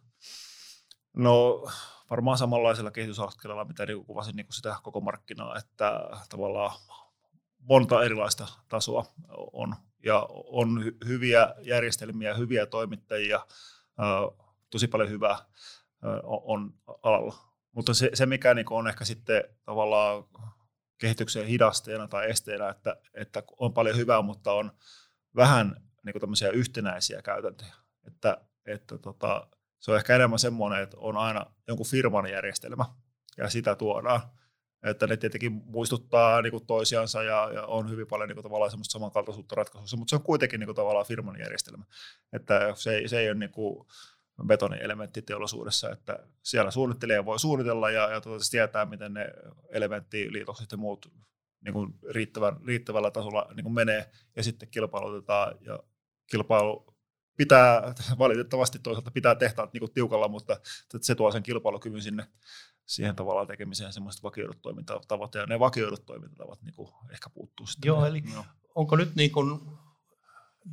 No 1.13 1.63
varmaan 2.09 2.37
samanlaisella 2.37 2.91
kehitysaskeleella, 2.91 3.65
mitä 3.65 3.85
niin 3.85 4.05
kuvasin 4.05 4.35
niin 4.35 4.45
kuin 4.45 4.53
sitä 4.55 4.75
koko 4.83 5.01
markkinaa, 5.01 5.57
että 5.57 6.09
tavallaan 6.29 6.79
monta 7.59 8.03
erilaista 8.03 8.47
tasoa 8.69 9.05
on 9.53 9.75
ja 10.05 10.27
on 10.29 10.83
hyviä 11.07 11.55
järjestelmiä, 11.61 12.33
hyviä 12.33 12.65
toimittajia, 12.65 13.45
tosi 14.69 14.87
paljon 14.87 15.09
hyvää 15.09 15.37
on 16.23 16.73
alalla. 17.03 17.35
Mutta 17.71 17.93
se, 17.93 18.09
se 18.13 18.25
mikä 18.25 18.53
niin 18.53 18.65
on 18.69 18.87
ehkä 18.87 19.05
sitten 19.05 19.43
tavallaan 19.63 20.23
kehityksen 20.97 21.45
hidasteena 21.45 22.07
tai 22.07 22.29
esteenä, 22.29 22.69
että, 22.69 22.95
että 23.13 23.43
on 23.57 23.73
paljon 23.73 23.97
hyvää, 23.97 24.21
mutta 24.21 24.53
on 24.53 24.71
vähän 25.35 25.75
niin 26.03 26.13
kuin 26.13 26.21
tämmöisiä 26.21 26.49
yhtenäisiä 26.49 27.21
käytäntöjä. 27.21 27.73
Että, 28.07 28.41
että 28.65 28.97
tota, 28.97 29.47
se 29.79 29.91
on 29.91 29.97
ehkä 29.97 30.15
enemmän 30.15 30.39
semmoinen, 30.39 30.83
että 30.83 30.97
on 30.99 31.17
aina 31.17 31.45
jonkun 31.67 31.87
firman 31.87 32.31
järjestelmä 32.31 32.85
ja 33.37 33.49
sitä 33.49 33.75
tuodaan. 33.75 34.21
Että 34.83 35.07
ne 35.07 35.17
tietenkin 35.17 35.51
muistuttaa 35.51 36.41
niin 36.41 36.51
kuin 36.51 36.65
toisiansa 36.65 37.23
ja, 37.23 37.51
ja, 37.53 37.65
on 37.65 37.89
hyvin 37.89 38.07
paljon 38.07 38.29
niin 38.29 38.35
kuin, 38.35 38.43
tavallaan 38.43 38.71
semmoista 38.71 38.91
samankaltaisuutta 38.91 39.55
ratkaisussa, 39.55 39.97
mutta 39.97 40.09
se 40.09 40.15
on 40.15 40.23
kuitenkin 40.23 40.59
niin 40.59 40.67
kuin, 40.67 40.75
tavallaan 40.75 41.05
firman 41.05 41.39
järjestelmä. 41.39 41.85
Että 42.33 42.73
se, 42.75 43.03
se 43.05 43.19
ei 43.19 43.29
ole 43.29 43.39
niin 43.39 43.51
kuin, 43.51 43.87
betonielementti 44.47 45.21
teollisuudessa, 45.21 45.89
että 45.89 46.19
siellä 46.43 46.71
suunnittelija 46.71 47.25
voi 47.25 47.39
suunnitella 47.39 47.89
ja, 47.89 48.09
ja 48.09 48.21
tuota, 48.21 48.43
tietää, 48.51 48.85
miten 48.85 49.13
ne 49.13 49.25
elementtiliitokset 49.69 50.71
ja 50.71 50.77
muut 50.77 51.11
niin 51.65 51.73
kuin 51.73 51.93
riittävän, 52.09 52.57
riittävällä 52.67 53.11
tasolla 53.11 53.49
niin 53.55 53.63
kuin 53.63 53.73
menee 53.73 54.11
ja 54.35 54.43
sitten 54.43 54.69
kilpailutetaan 54.69 55.57
ja 55.61 55.79
kilpailu 56.31 56.95
pitää, 57.39 57.81
valitettavasti 58.17 58.79
toisaalta 58.79 59.11
pitää 59.11 59.35
tehtaat 59.35 59.73
niin 59.73 59.93
tiukalla, 59.93 60.27
mutta 60.27 60.59
se 61.01 61.15
tuo 61.15 61.31
sen 61.31 61.43
kilpailukyvyn 61.43 62.01
sinne 62.01 62.27
siihen 62.85 63.15
tavallaan 63.15 63.47
tekemiseen 63.47 63.93
semmoiset 63.93 64.23
vakioidut 64.23 64.61
toimintatavat 64.61 65.35
ja 65.35 65.45
ne 65.45 65.59
vakioidut 65.59 66.05
toimintatavat 66.05 66.61
niin 66.61 66.75
kuin 66.75 66.89
ehkä 67.11 67.29
puuttuu 67.29 67.67
sitten. 67.67 67.87
Joo, 67.87 68.05
eli 68.05 68.21
no. 68.21 68.45
onko 68.75 68.95
nyt 68.95 69.15
niin 69.15 69.31
kuin 69.31 69.59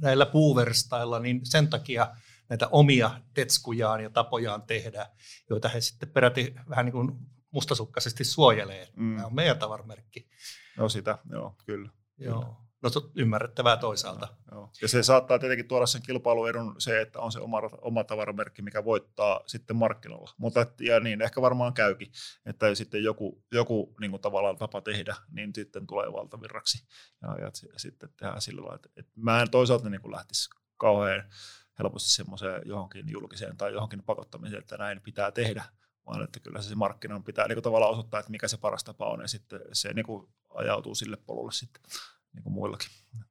näillä 0.00 0.26
puuverstailla, 0.26 1.18
niin 1.18 1.40
sen 1.44 1.68
takia 1.68 2.16
näitä 2.48 2.68
omia 2.68 3.20
tetskujaan 3.34 4.02
ja 4.02 4.10
tapojaan 4.10 4.62
tehdä, 4.62 5.06
joita 5.50 5.68
he 5.68 5.80
sitten 5.80 6.10
peräti 6.10 6.54
vähän 6.68 6.84
niin 6.84 6.92
kuin 6.92 7.12
mustasukkaisesti 7.50 8.24
suojelee. 8.24 8.88
Mm. 8.96 9.16
Tämä 9.16 9.26
on 9.26 9.34
meidän 9.34 9.58
tavaramerkki. 9.58 10.28
No 10.78 10.88
sitä, 10.88 11.18
joo, 11.30 11.56
kyllä. 11.66 11.90
Joo. 12.18 12.40
Kyllä. 12.40 12.65
No 12.94 13.10
ymmärrettävää 13.14 13.76
toisaalta. 13.76 14.28
Joo. 14.52 14.70
Ja 14.82 14.88
se 14.88 15.02
saattaa 15.02 15.38
tietenkin 15.38 15.68
tuoda 15.68 15.86
sen 15.86 16.02
kilpailuedun 16.02 16.74
se, 16.78 17.00
että 17.00 17.20
on 17.20 17.32
se 17.32 17.40
oma, 17.40 17.58
oma 17.80 18.04
tavaramerkki, 18.04 18.62
mikä 18.62 18.84
voittaa 18.84 19.40
sitten 19.46 19.76
markkinoilla. 19.76 20.30
Mutta 20.38 20.66
ja 20.80 21.00
niin, 21.00 21.22
ehkä 21.22 21.42
varmaan 21.42 21.74
käykin, 21.74 22.12
että 22.46 22.74
sitten 22.74 23.04
joku, 23.04 23.44
joku 23.52 23.94
niin 24.00 24.10
kuin 24.10 24.22
tavallaan 24.22 24.56
tapa 24.56 24.80
tehdä, 24.80 25.16
niin 25.30 25.50
sitten 25.54 25.86
tulee 25.86 26.12
valtavirraksi. 26.12 26.86
Ja, 27.22 27.44
ja 27.44 27.50
sitten 27.76 28.08
tehdään 28.16 28.40
sillä 28.40 28.60
lailla, 28.60 28.76
että, 28.76 28.88
että 28.96 29.12
mä 29.16 29.42
en 29.42 29.50
toisaalta 29.50 29.90
niin 29.90 30.02
kuin 30.02 30.12
lähtisi 30.12 30.50
kauhean 30.76 31.24
helposti 31.78 32.10
semmoiseen 32.10 32.62
johonkin 32.64 33.04
julkiseen 33.08 33.56
tai 33.56 33.72
johonkin 33.72 34.02
pakottamiseen, 34.02 34.62
että 34.62 34.76
näin 34.76 35.00
pitää 35.00 35.32
tehdä, 35.32 35.64
vaan 36.06 36.24
että 36.24 36.40
kyllä 36.40 36.62
se, 36.62 36.68
se 36.68 36.74
markkinan 36.74 37.24
pitää 37.24 37.48
niin 37.48 37.56
kuin 37.56 37.62
tavallaan 37.62 37.92
osoittaa, 37.92 38.20
että 38.20 38.32
mikä 38.32 38.48
se 38.48 38.56
paras 38.56 38.84
tapa 38.84 39.06
on, 39.06 39.20
ja 39.20 39.28
sitten 39.28 39.60
se 39.72 39.92
niin 39.92 40.06
kuin 40.06 40.28
ajautuu 40.54 40.94
sille 40.94 41.16
polulle 41.16 41.52
sitten 41.52 41.82
niin 42.36 42.42
kuin 42.42 42.52
muillakin. 42.52 42.88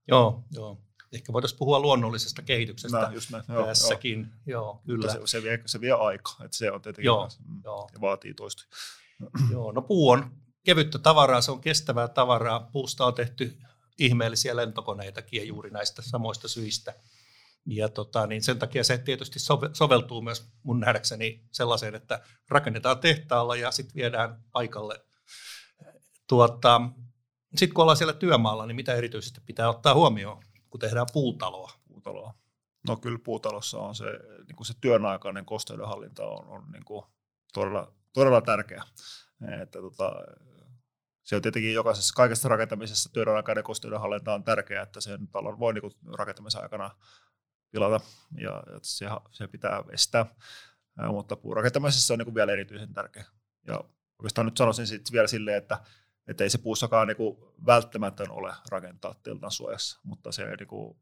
Joo, 0.07 0.43
joo. 0.51 0.81
Ehkä 1.11 1.33
voitaisiin 1.33 1.59
puhua 1.59 1.79
luonnollisesta 1.79 2.41
kehityksestä 2.41 3.01
näin, 3.01 3.13
just 3.13 3.29
näin. 3.29 3.43
Joo, 3.49 3.65
tässäkin. 3.65 4.31
Joo. 4.45 4.63
joo 4.63 4.81
kyllä. 4.85 5.11
se, 5.11 5.19
se, 5.25 5.43
vie, 5.43 5.61
se 5.65 5.81
vie 5.81 5.91
aikaa, 5.91 6.37
että 6.45 6.57
se 6.57 6.71
on 6.71 6.81
tietenkin 6.81 7.05
joo, 7.05 7.29
mm, 7.47 7.61
joo. 7.63 7.89
ja 7.93 8.01
vaatii 8.01 8.33
toistuja. 8.33 8.67
Joo, 9.51 9.71
no 9.71 9.81
puu 9.81 10.09
on 10.09 10.31
kevyttä 10.63 10.99
tavaraa, 10.99 11.41
se 11.41 11.51
on 11.51 11.61
kestävää 11.61 12.07
tavaraa. 12.07 12.69
Puusta 12.71 13.05
on 13.05 13.13
tehty 13.13 13.57
ihmeellisiä 13.99 14.55
lentokoneitakin 14.55 15.37
ja 15.37 15.45
juuri 15.45 15.69
näistä 15.69 16.01
samoista 16.01 16.47
syistä. 16.47 16.93
Ja 17.65 17.89
tota, 17.89 18.27
niin 18.27 18.43
sen 18.43 18.59
takia 18.59 18.83
se 18.83 18.97
tietysti 18.97 19.39
soveltuu 19.73 20.21
myös 20.21 20.47
mun 20.63 20.79
nähdäkseni 20.79 21.43
sellaiseen, 21.51 21.95
että 21.95 22.21
rakennetaan 22.49 22.99
tehtaalla 22.99 23.55
ja 23.55 23.71
sitten 23.71 23.95
viedään 23.95 24.43
paikalle. 24.51 25.05
Tuota, 26.27 26.81
sitten 27.57 27.73
kun 27.73 27.81
ollaan 27.81 27.97
siellä 27.97 28.13
työmaalla, 28.13 28.65
niin 28.65 28.75
mitä 28.75 28.93
erityisesti 28.93 29.41
pitää 29.45 29.69
ottaa 29.69 29.93
huomioon, 29.93 30.43
kun 30.69 30.79
tehdään 30.79 31.07
puutaloa? 31.13 31.71
Puutaloa. 31.87 32.33
No 32.87 32.95
kyllä 32.95 33.19
puutalossa 33.23 33.79
on 33.79 33.95
se, 33.95 34.05
niin 34.47 34.55
kuin 34.55 34.67
se 34.67 34.73
työn 34.81 35.01
kosteudenhallinta 35.45 36.25
on, 36.25 36.47
on 36.47 36.71
niin 36.71 36.85
kuin 36.85 37.05
todella, 37.53 37.93
todella 38.13 38.41
tärkeä. 38.41 38.83
Että 39.61 39.79
tota, 39.79 40.11
se 41.23 41.35
on 41.35 41.41
tietenkin 41.41 41.73
jokaisessa 41.73 42.13
kaikessa 42.15 42.49
rakentamisessa 42.49 43.13
työn 43.13 43.27
kosteudenhallinta 43.63 44.33
on 44.33 44.43
tärkeää, 44.43 44.83
että 44.83 45.01
sen 45.01 45.27
talon 45.27 45.59
voi 45.59 45.73
niin 45.73 45.81
kuin 45.81 45.93
rakentamisen 46.17 46.61
aikana 46.61 46.91
pilata 47.71 48.05
ja 48.37 48.63
se, 48.81 49.05
se 49.31 49.47
pitää 49.47 49.83
estää. 49.91 50.25
Mutta 51.07 51.35
puurakentamisessa 51.35 52.13
on 52.13 52.17
niin 52.17 52.25
kuin 52.25 52.35
vielä 52.35 52.51
erityisen 52.51 52.93
tärkeä. 52.93 53.25
Ja 53.67 53.83
oikeastaan 54.19 54.45
nyt 54.45 54.57
sanoisin 54.57 54.87
sitten 54.87 55.13
vielä 55.13 55.27
silleen, 55.27 55.57
että 55.57 55.79
että 56.27 56.43
ei 56.43 56.49
se 56.49 56.57
puussakaan 56.57 57.07
niin 57.07 57.37
välttämätön 57.65 58.31
ole 58.31 58.53
rakentaa 58.69 59.15
teltan 59.23 59.51
suojassa, 59.51 59.99
mutta 60.03 60.31
se 60.31 60.45
niin 60.45 60.67
kuin 60.67 60.97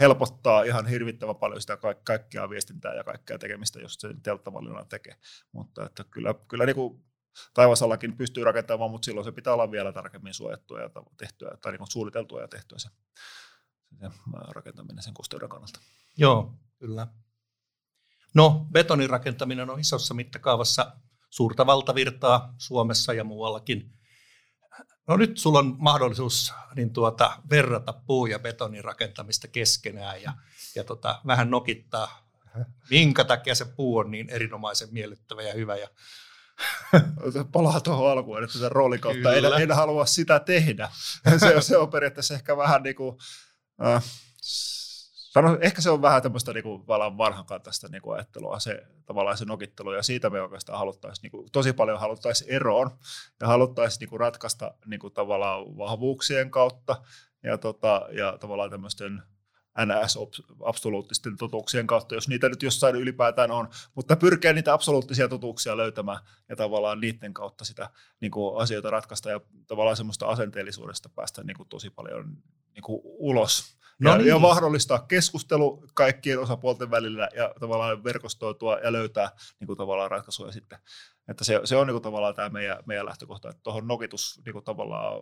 helpottaa 0.00 0.62
ihan 0.62 0.86
hirvittävän 0.86 1.36
paljon 1.36 1.60
sitä 1.60 1.76
ka- 1.76 1.94
kaikkea 1.94 2.50
viestintää 2.50 2.94
ja 2.94 3.04
kaikkea 3.04 3.38
tekemistä, 3.38 3.80
jos 3.80 3.94
se 3.94 4.08
telttavalinnan 4.22 4.88
tekee. 4.88 5.16
Mutta 5.52 5.86
että 5.86 6.04
kyllä, 6.04 6.34
kyllä 6.48 6.66
niin 6.66 6.76
kuin 6.76 7.04
taivasallakin 7.54 8.16
pystyy 8.16 8.44
rakentamaan, 8.44 8.90
mutta 8.90 9.04
silloin 9.06 9.24
se 9.24 9.32
pitää 9.32 9.52
olla 9.52 9.70
vielä 9.70 9.92
tarkemmin 9.92 10.34
suojattua 10.34 10.80
ja 10.80 10.90
tehtyä, 11.16 11.56
tai 11.62 11.72
niin 11.72 11.78
kuin 11.78 11.90
suunniteltua 11.90 12.40
ja 12.40 12.48
tehtyä 12.48 12.78
se, 12.78 12.88
se 14.00 14.10
rakentaminen 14.48 15.02
sen 15.02 15.14
kosteuden 15.14 15.48
kannalta. 15.48 15.80
Joo, 16.16 16.54
kyllä. 16.78 17.06
No, 18.34 18.66
betonin 18.72 19.10
rakentaminen 19.10 19.70
on 19.70 19.80
isossa 19.80 20.14
mittakaavassa 20.14 20.92
suurta 21.30 21.66
valtavirtaa 21.66 22.54
Suomessa 22.58 23.12
ja 23.12 23.24
muuallakin. 23.24 23.92
No 25.08 25.16
nyt 25.16 25.38
sulla 25.38 25.58
on 25.58 25.76
mahdollisuus 25.78 26.52
niin 26.76 26.92
tuota, 26.92 27.38
verrata 27.50 27.92
puu- 27.92 28.26
ja 28.26 28.38
betonin 28.38 28.84
rakentamista 28.84 29.48
keskenään 29.48 30.22
ja, 30.22 30.32
ja 30.74 30.84
tota, 30.84 31.20
vähän 31.26 31.50
nokittaa, 31.50 32.28
minkä 32.90 33.24
takia 33.24 33.54
se 33.54 33.64
puu 33.64 33.96
on 33.96 34.10
niin 34.10 34.30
erinomaisen 34.30 34.88
miellyttävä 34.92 35.42
ja 35.42 35.54
hyvä. 35.54 35.76
Ja... 35.76 35.88
Palaa 37.52 37.80
tuohon 37.80 38.10
alkuun, 38.10 38.44
että 38.44 38.58
sen 38.58 38.72
roolin 38.72 39.00
kautta 39.00 39.34
en, 39.34 39.44
en 39.44 39.72
halua 39.72 40.06
sitä 40.06 40.40
tehdä. 40.40 40.90
Se, 41.40 41.60
se 41.60 41.76
on 41.76 41.90
periaatteessa 41.90 42.34
ehkä 42.34 42.56
vähän 42.56 42.82
niin 42.82 42.96
kuin, 42.96 43.18
äh, 43.86 44.04
Sano, 45.32 45.58
ehkä 45.60 45.80
se 45.82 45.90
on 45.90 46.02
vähän 46.02 46.22
tämmöistä 46.22 46.52
niin 46.52 46.62
kuin, 46.62 46.86
vanhankantaista 47.18 47.88
niin 47.88 48.02
kuin 48.02 48.14
ajattelua, 48.14 48.58
se 48.58 48.86
tavallaan 49.06 49.36
se 49.36 49.44
nokittelu, 49.44 49.92
ja 49.92 50.02
siitä 50.02 50.30
me 50.30 50.42
oikeastaan 50.42 50.78
haluttaisiin, 50.78 51.22
niin 51.22 51.30
kuin, 51.30 51.52
tosi 51.52 51.72
paljon 51.72 52.00
haluttaisiin 52.00 52.50
eroon, 52.50 52.90
ja 53.40 53.46
haluttaisiin 53.46 54.00
niin 54.00 54.08
kuin, 54.08 54.20
ratkaista 54.20 54.74
kuin, 55.00 55.12
tavallaan 55.12 55.76
vahvuuksien 55.76 56.50
kautta, 56.50 57.02
ja, 57.42 57.58
tota, 57.58 58.08
ja 58.10 58.38
tavallaan 58.40 58.70
tämmöisten 58.70 59.22
NS-absoluuttisten 59.78 61.36
totuuksien 61.36 61.86
kautta, 61.86 62.14
jos 62.14 62.28
niitä 62.28 62.48
nyt 62.48 62.62
jossain 62.62 62.96
ylipäätään 62.96 63.50
on, 63.50 63.68
mutta 63.94 64.16
pyrkiä 64.16 64.52
niitä 64.52 64.72
absoluuttisia 64.72 65.28
totuuksia 65.28 65.76
löytämään 65.76 66.18
ja 66.48 66.56
tavallaan 66.56 67.00
niiden 67.00 67.34
kautta 67.34 67.64
sitä 67.64 67.90
niin 68.20 68.30
kuin 68.30 68.62
asioita 68.62 68.90
ratkaista 68.90 69.30
ja 69.30 69.40
tavallaan 69.66 69.96
semmoista 69.96 70.26
asenteellisuudesta 70.26 71.08
päästä 71.08 71.44
niin 71.44 71.56
kuin 71.56 71.68
tosi 71.68 71.90
paljon 71.90 72.36
niin 72.74 72.82
kuin 72.82 73.00
ulos 73.04 73.81
No 74.00 74.10
ja, 74.10 74.18
niin. 74.18 74.28
ja 74.28 74.38
mahdollistaa 74.38 74.98
keskustelu 74.98 75.84
kaikkien 75.94 76.40
osapuolten 76.40 76.90
välillä 76.90 77.28
ja 77.36 77.54
tavallaan 77.60 78.04
verkostoitua 78.04 78.78
ja 78.78 78.92
löytää 78.92 79.30
niin 79.60 79.66
kuin 79.66 79.76
tavallaan 79.76 80.10
ratkaisuja 80.10 80.52
sitten. 80.52 80.78
Että 81.28 81.44
se, 81.44 81.60
se 81.64 81.76
on 81.76 81.86
niin 81.86 81.94
kuin 81.94 82.02
tavallaan 82.02 82.34
tämä 82.34 82.48
meidän, 82.48 82.78
meidän 82.86 83.06
lähtökohta, 83.06 83.50
että 83.50 83.62
tuohon 83.62 83.88
nokitus 83.88 84.40
niin 84.44 84.52
kuin 84.52 84.64
tavallaan 84.64 85.20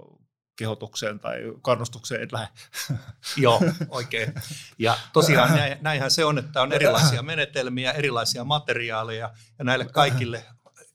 kehotukseen 0.57 1.21
tai 1.21 1.39
kannustukseen 1.63 2.23
et 2.23 2.33
lähde. 2.33 2.49
Joo, 3.37 3.61
oikein. 3.89 4.35
Ja 4.79 4.97
tosiaan 5.13 5.51
näinhän 5.81 6.11
se 6.11 6.25
on, 6.25 6.39
että 6.39 6.63
on 6.63 6.73
erilaisia 6.73 7.23
menetelmiä, 7.23 7.93
erilaisia 7.93 8.45
materiaaleja 8.45 9.31
ja 9.59 9.65
näille 9.65 9.85
kaikille, 9.85 10.45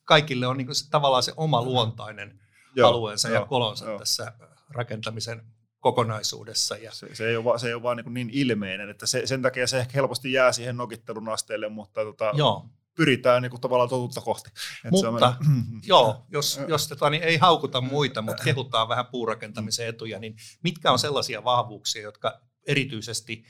kaikille 0.03 0.47
on 0.47 0.57
niin 0.57 0.67
kuin 0.67 0.75
se, 0.75 0.89
tavallaan 0.89 1.23
se 1.23 1.33
oma 1.37 1.61
luontainen 1.61 2.39
alueensa 2.83 3.29
joo, 3.29 3.41
ja 3.41 3.45
kolonsa 3.45 3.85
joo. 3.85 3.99
tässä 3.99 4.33
rakentamisen 4.69 5.45
kokonaisuudessa. 5.85 6.77
Ja... 6.77 6.91
Se, 6.91 7.15
se, 7.15 7.29
ei 7.29 7.37
ole, 7.37 7.59
se 7.59 7.67
ei 7.67 7.73
ole 7.73 7.83
vaan 7.83 7.97
niin, 7.97 8.13
niin 8.13 8.29
ilmeinen, 8.33 8.89
että 8.89 9.05
se, 9.05 9.27
sen 9.27 9.41
takia 9.41 9.67
se 9.67 9.79
ehkä 9.79 9.91
helposti 9.95 10.33
jää 10.33 10.51
siihen 10.51 10.77
nokittelun 10.77 11.29
asteelle, 11.29 11.69
mutta 11.69 12.03
tota, 12.03 12.31
Joo. 12.33 12.69
pyritään 12.95 13.41
niin 13.41 13.49
kuin 13.49 13.61
tavallaan 13.61 13.89
totuutta 13.89 14.21
kohti. 14.21 14.49
Et 14.85 14.91
mutta 14.91 15.19
se 15.19 15.25
on 15.25 15.35
joo, 15.87 16.25
jos, 16.29 16.59
jos 16.67 16.87
tota, 16.87 17.09
niin 17.09 17.23
ei 17.23 17.37
haukuta 17.37 17.81
muita, 17.81 18.21
mutta 18.21 18.43
kehutaan 18.43 18.87
vähän 18.87 19.05
puurakentamisen 19.05 19.87
etuja, 19.87 20.19
niin 20.19 20.35
mitkä 20.63 20.91
on 20.91 20.99
sellaisia 20.99 21.43
vahvuuksia, 21.43 22.01
jotka 22.01 22.41
erityisesti 22.67 23.45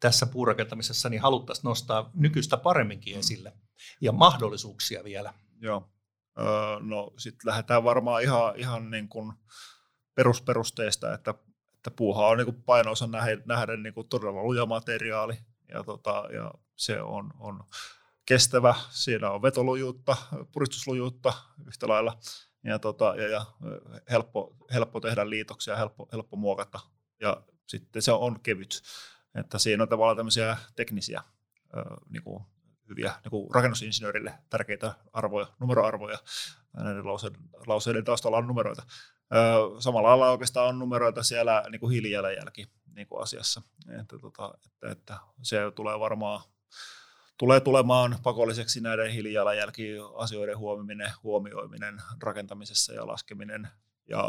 tässä 0.00 0.26
puurakentamisessa 0.26 1.08
niin 1.08 1.22
haluttaisiin 1.22 1.64
nostaa 1.64 2.10
nykyistä 2.14 2.56
paremminkin 2.56 3.18
esille 3.18 3.52
ja 4.00 4.12
mahdollisuuksia 4.12 5.04
vielä? 5.04 5.34
Joo, 5.60 5.90
öö, 6.38 6.46
no 6.80 7.12
sitten 7.18 7.48
lähdetään 7.48 7.84
varmaan 7.84 8.22
ihan, 8.22 8.56
ihan 8.56 8.90
niin 8.90 9.08
kuin 9.08 9.32
perusperusteista, 10.14 11.14
että, 11.14 11.34
että 11.86 11.96
puuha 11.96 12.28
on 12.28 12.38
niin 12.38 12.62
painonsa 12.62 13.06
nähden, 13.06 13.42
nähden 13.46 13.82
niin 13.82 13.94
kuin 13.94 14.08
todella 14.08 14.42
luja 14.42 14.66
materiaali 14.66 15.38
ja, 15.68 15.84
tota, 15.84 16.24
ja 16.32 16.50
se 16.76 17.02
on, 17.02 17.30
on 17.38 17.64
kestävä, 18.26 18.74
siinä 18.90 19.30
on 19.30 19.42
vetolujuutta, 19.42 20.16
puristuslujuutta 20.52 21.32
yhtä 21.66 21.88
lailla 21.88 22.18
ja, 22.64 22.78
tota, 22.78 23.14
ja, 23.16 23.28
ja 23.28 23.46
helppo, 24.10 24.56
helppo 24.72 25.00
tehdä 25.00 25.30
liitoksia, 25.30 25.76
helppo, 25.76 26.08
helppo 26.12 26.36
muokata 26.36 26.80
ja 27.20 27.42
sitten 27.66 28.02
se 28.02 28.12
on 28.12 28.40
kevyt. 28.40 28.82
Että 29.34 29.58
siinä 29.58 29.82
on 29.82 29.88
tavallaan 29.88 30.16
tämmöisiä 30.16 30.56
teknisiä 30.76 31.22
niin 32.08 32.22
kuin 32.22 32.44
hyviä 32.88 33.14
niin 33.24 33.30
kuin 33.30 33.54
rakennusinsinöörille 33.54 34.34
tärkeitä 34.50 34.94
arvoja, 35.12 35.46
numeroarvoja. 35.60 36.18
Näiden 36.76 37.06
lauseiden, 37.06 37.40
lauseiden 37.66 38.04
taustalla 38.04 38.36
on 38.36 38.46
numeroita. 38.46 38.82
Samalla 39.78 40.08
lailla 40.08 40.30
oikeastaan 40.30 40.68
on 40.68 40.78
numeroita 40.78 41.22
siellä 41.22 41.64
niin 41.70 41.80
kuin 41.80 41.92
hiilijalanjälki 41.92 42.66
niin 42.94 43.06
kuin 43.06 43.22
asiassa. 43.22 43.62
Että, 44.00 44.18
tota, 44.18 44.54
että, 44.54 44.90
että 44.90 45.16
se 45.42 45.58
tulee 45.74 46.00
varmaan 46.00 46.40
tulee 47.38 47.60
tulemaan 47.60 48.18
pakolliseksi 48.22 48.80
näiden 48.80 49.10
hiilijalanjälki-asioiden 49.10 50.58
huomioiminen, 50.58 51.12
huomioiminen 51.22 52.02
rakentamisessa 52.22 52.92
ja 52.92 53.06
laskeminen. 53.06 53.68
Ja 54.08 54.24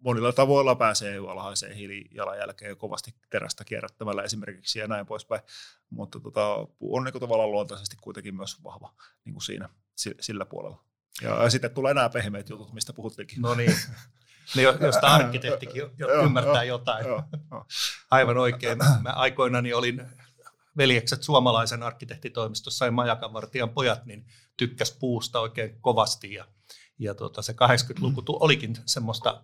monilla 0.00 0.32
tavoilla 0.32 0.74
pääsee 0.74 1.18
alhaiseen 1.18 1.76
hiilijalanjälkeen 1.76 2.76
kovasti 2.76 3.14
terästä 3.30 3.64
kierrättämällä 3.64 4.22
esimerkiksi 4.22 4.78
ja 4.78 4.88
näin 4.88 5.06
poispäin, 5.06 5.42
mutta 5.90 6.20
tota, 6.20 6.66
on 6.80 7.04
niin 7.04 7.12
kuin 7.12 7.20
tavallaan 7.20 7.50
luontaisesti 7.50 7.96
kuitenkin 8.00 8.36
myös 8.36 8.64
vahva 8.64 8.94
niin 9.24 9.32
kuin 9.34 9.42
siinä 9.42 9.68
sillä 10.20 10.44
puolella. 10.44 10.84
Ja 11.22 11.50
sitten 11.50 11.70
tulee 11.70 11.94
nämä 11.94 12.08
pehmeät 12.08 12.48
jutut, 12.48 12.72
mistä 12.72 12.92
puhuttiinkin. 12.92 13.42
No 13.42 13.54
niin, 13.54 13.74
ne, 14.56 14.62
josta 14.62 15.06
arkkitehtikin 15.06 15.82
jo 15.98 16.08
ymmärtää 16.24 16.64
jotain. 16.64 17.06
Aivan 18.10 18.38
oikein. 18.38 18.78
Mä 18.78 19.10
aikoinani 19.10 19.72
olin 19.72 20.06
veljekset 20.76 21.22
suomalaisen 21.22 21.82
arkkitehtitoimistossa 21.82 22.84
ja 22.84 22.92
Majakanvartijan 22.92 23.70
pojat, 23.70 24.06
niin 24.06 24.26
tykkäs 24.56 24.96
puusta 25.00 25.40
oikein 25.40 25.80
kovasti 25.80 26.32
ja, 26.32 26.44
ja 26.98 27.14
tota, 27.14 27.42
se 27.42 27.52
80-luku 27.52 28.22
olikin 28.40 28.76
semmoista 28.86 29.42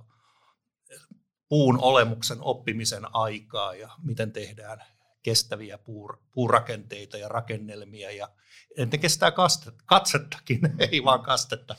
puun 1.49 1.79
olemuksen 1.83 2.39
oppimisen 2.41 3.15
aikaa 3.15 3.75
ja 3.75 3.91
miten 4.03 4.33
tehdään 4.33 4.85
kestäviä 5.25 5.79
puur, 5.79 6.19
puurakenteita 6.33 7.17
ja 7.17 7.29
rakennelmia. 7.29 8.11
Ja 8.11 8.29
ne 8.91 8.99
kestää 8.99 9.31
kastet, 9.31 9.75
katsettakin, 9.87 10.61
ei 10.91 11.05
vaan 11.05 11.23
kastetta. 11.23 11.77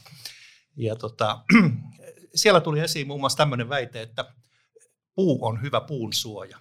Ja 0.77 0.95
tota, 0.95 1.43
siellä 2.35 2.61
tuli 2.61 2.79
esiin 2.79 3.07
muun 3.07 3.19
muassa 3.19 3.37
tämmöinen 3.37 3.69
väite, 3.69 4.01
että 4.01 4.33
puu 5.15 5.45
on 5.45 5.61
hyvä 5.61 5.81
puun 5.81 6.13
suoja. 6.13 6.57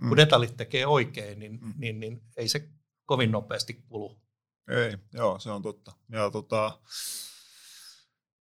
Mm. 0.00 0.08
Kun 0.08 0.16
detallit 0.16 0.56
tekee 0.56 0.86
oikein, 0.86 1.38
niin, 1.38 1.58
mm. 1.62 1.74
niin, 1.76 2.00
niin 2.00 2.22
ei 2.36 2.48
se 2.48 2.68
kovin 3.06 3.30
nopeasti 3.30 3.74
kulu. 3.74 4.20
Ei, 4.68 4.96
joo, 5.12 5.38
se 5.38 5.50
on 5.50 5.62
totta. 5.62 5.92
Ja 6.08 6.30
tota, 6.30 6.78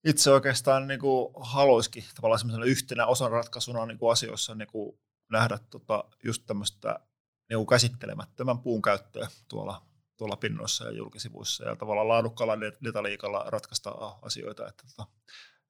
itse 0.05 0.31
oikeastaan 0.31 0.87
niin 0.87 1.01
kuin 1.01 1.35
haluaisikin 1.41 2.05
tavallaan 2.15 2.63
yhtenä 2.63 3.07
osan 3.07 3.31
ratkaisuna 3.31 3.87
niin 3.87 3.99
kuin 3.99 4.13
asioissa 4.13 4.55
niin 4.55 4.69
kuin 4.69 4.99
nähdä 5.33 5.59
tota, 5.71 6.05
just 6.25 6.43
tämmöistä 6.47 7.01
niin 7.49 7.67
käsittelemättömän 7.67 8.59
puun 8.59 8.83
käyttöä 8.83 9.29
tuolla, 9.49 9.83
tuolla 10.17 10.37
pinnoissa 10.37 10.85
ja 10.85 10.91
julkisivuissa 10.91 11.65
ja 11.65 11.77
tavallaan 11.77 12.09
laadukkaalla 12.09 12.61
detaliikalla 12.85 13.45
ratkaista 13.49 13.91
asioita. 14.23 14.69
Että, 14.69 14.85
että, 14.87 15.05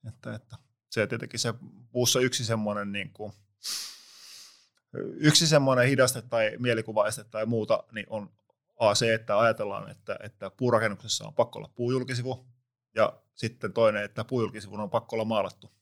että, 0.08 0.34
että 0.34 0.56
se 0.90 1.06
tietenkin 1.06 1.40
se 1.40 1.54
puussa 1.92 2.20
yksi 2.20 2.44
semmoinen 2.44 2.92
niin 2.92 3.12
kuin, 3.12 3.32
yksi 5.16 5.46
semmoinen 5.46 5.88
hidaste 5.88 6.22
tai 6.22 6.56
mielikuvaiste 6.58 7.24
tai 7.24 7.46
muuta, 7.46 7.84
niin 7.92 8.06
on 8.10 8.30
A, 8.78 8.94
se, 8.94 9.14
että 9.14 9.38
ajatellaan, 9.38 9.90
että, 9.90 10.16
että 10.22 10.50
puurakennuksessa 10.50 11.26
on 11.26 11.34
pakko 11.34 11.58
olla 11.58 11.70
puujulkisivu, 11.74 12.46
ja 12.94 13.22
sitten 13.34 13.72
toinen, 13.72 14.04
että 14.04 14.24
puujulkisivun 14.24 14.80
on 14.80 14.90
pakko 14.90 15.16
olla 15.16 15.24
maalattu. 15.24 15.77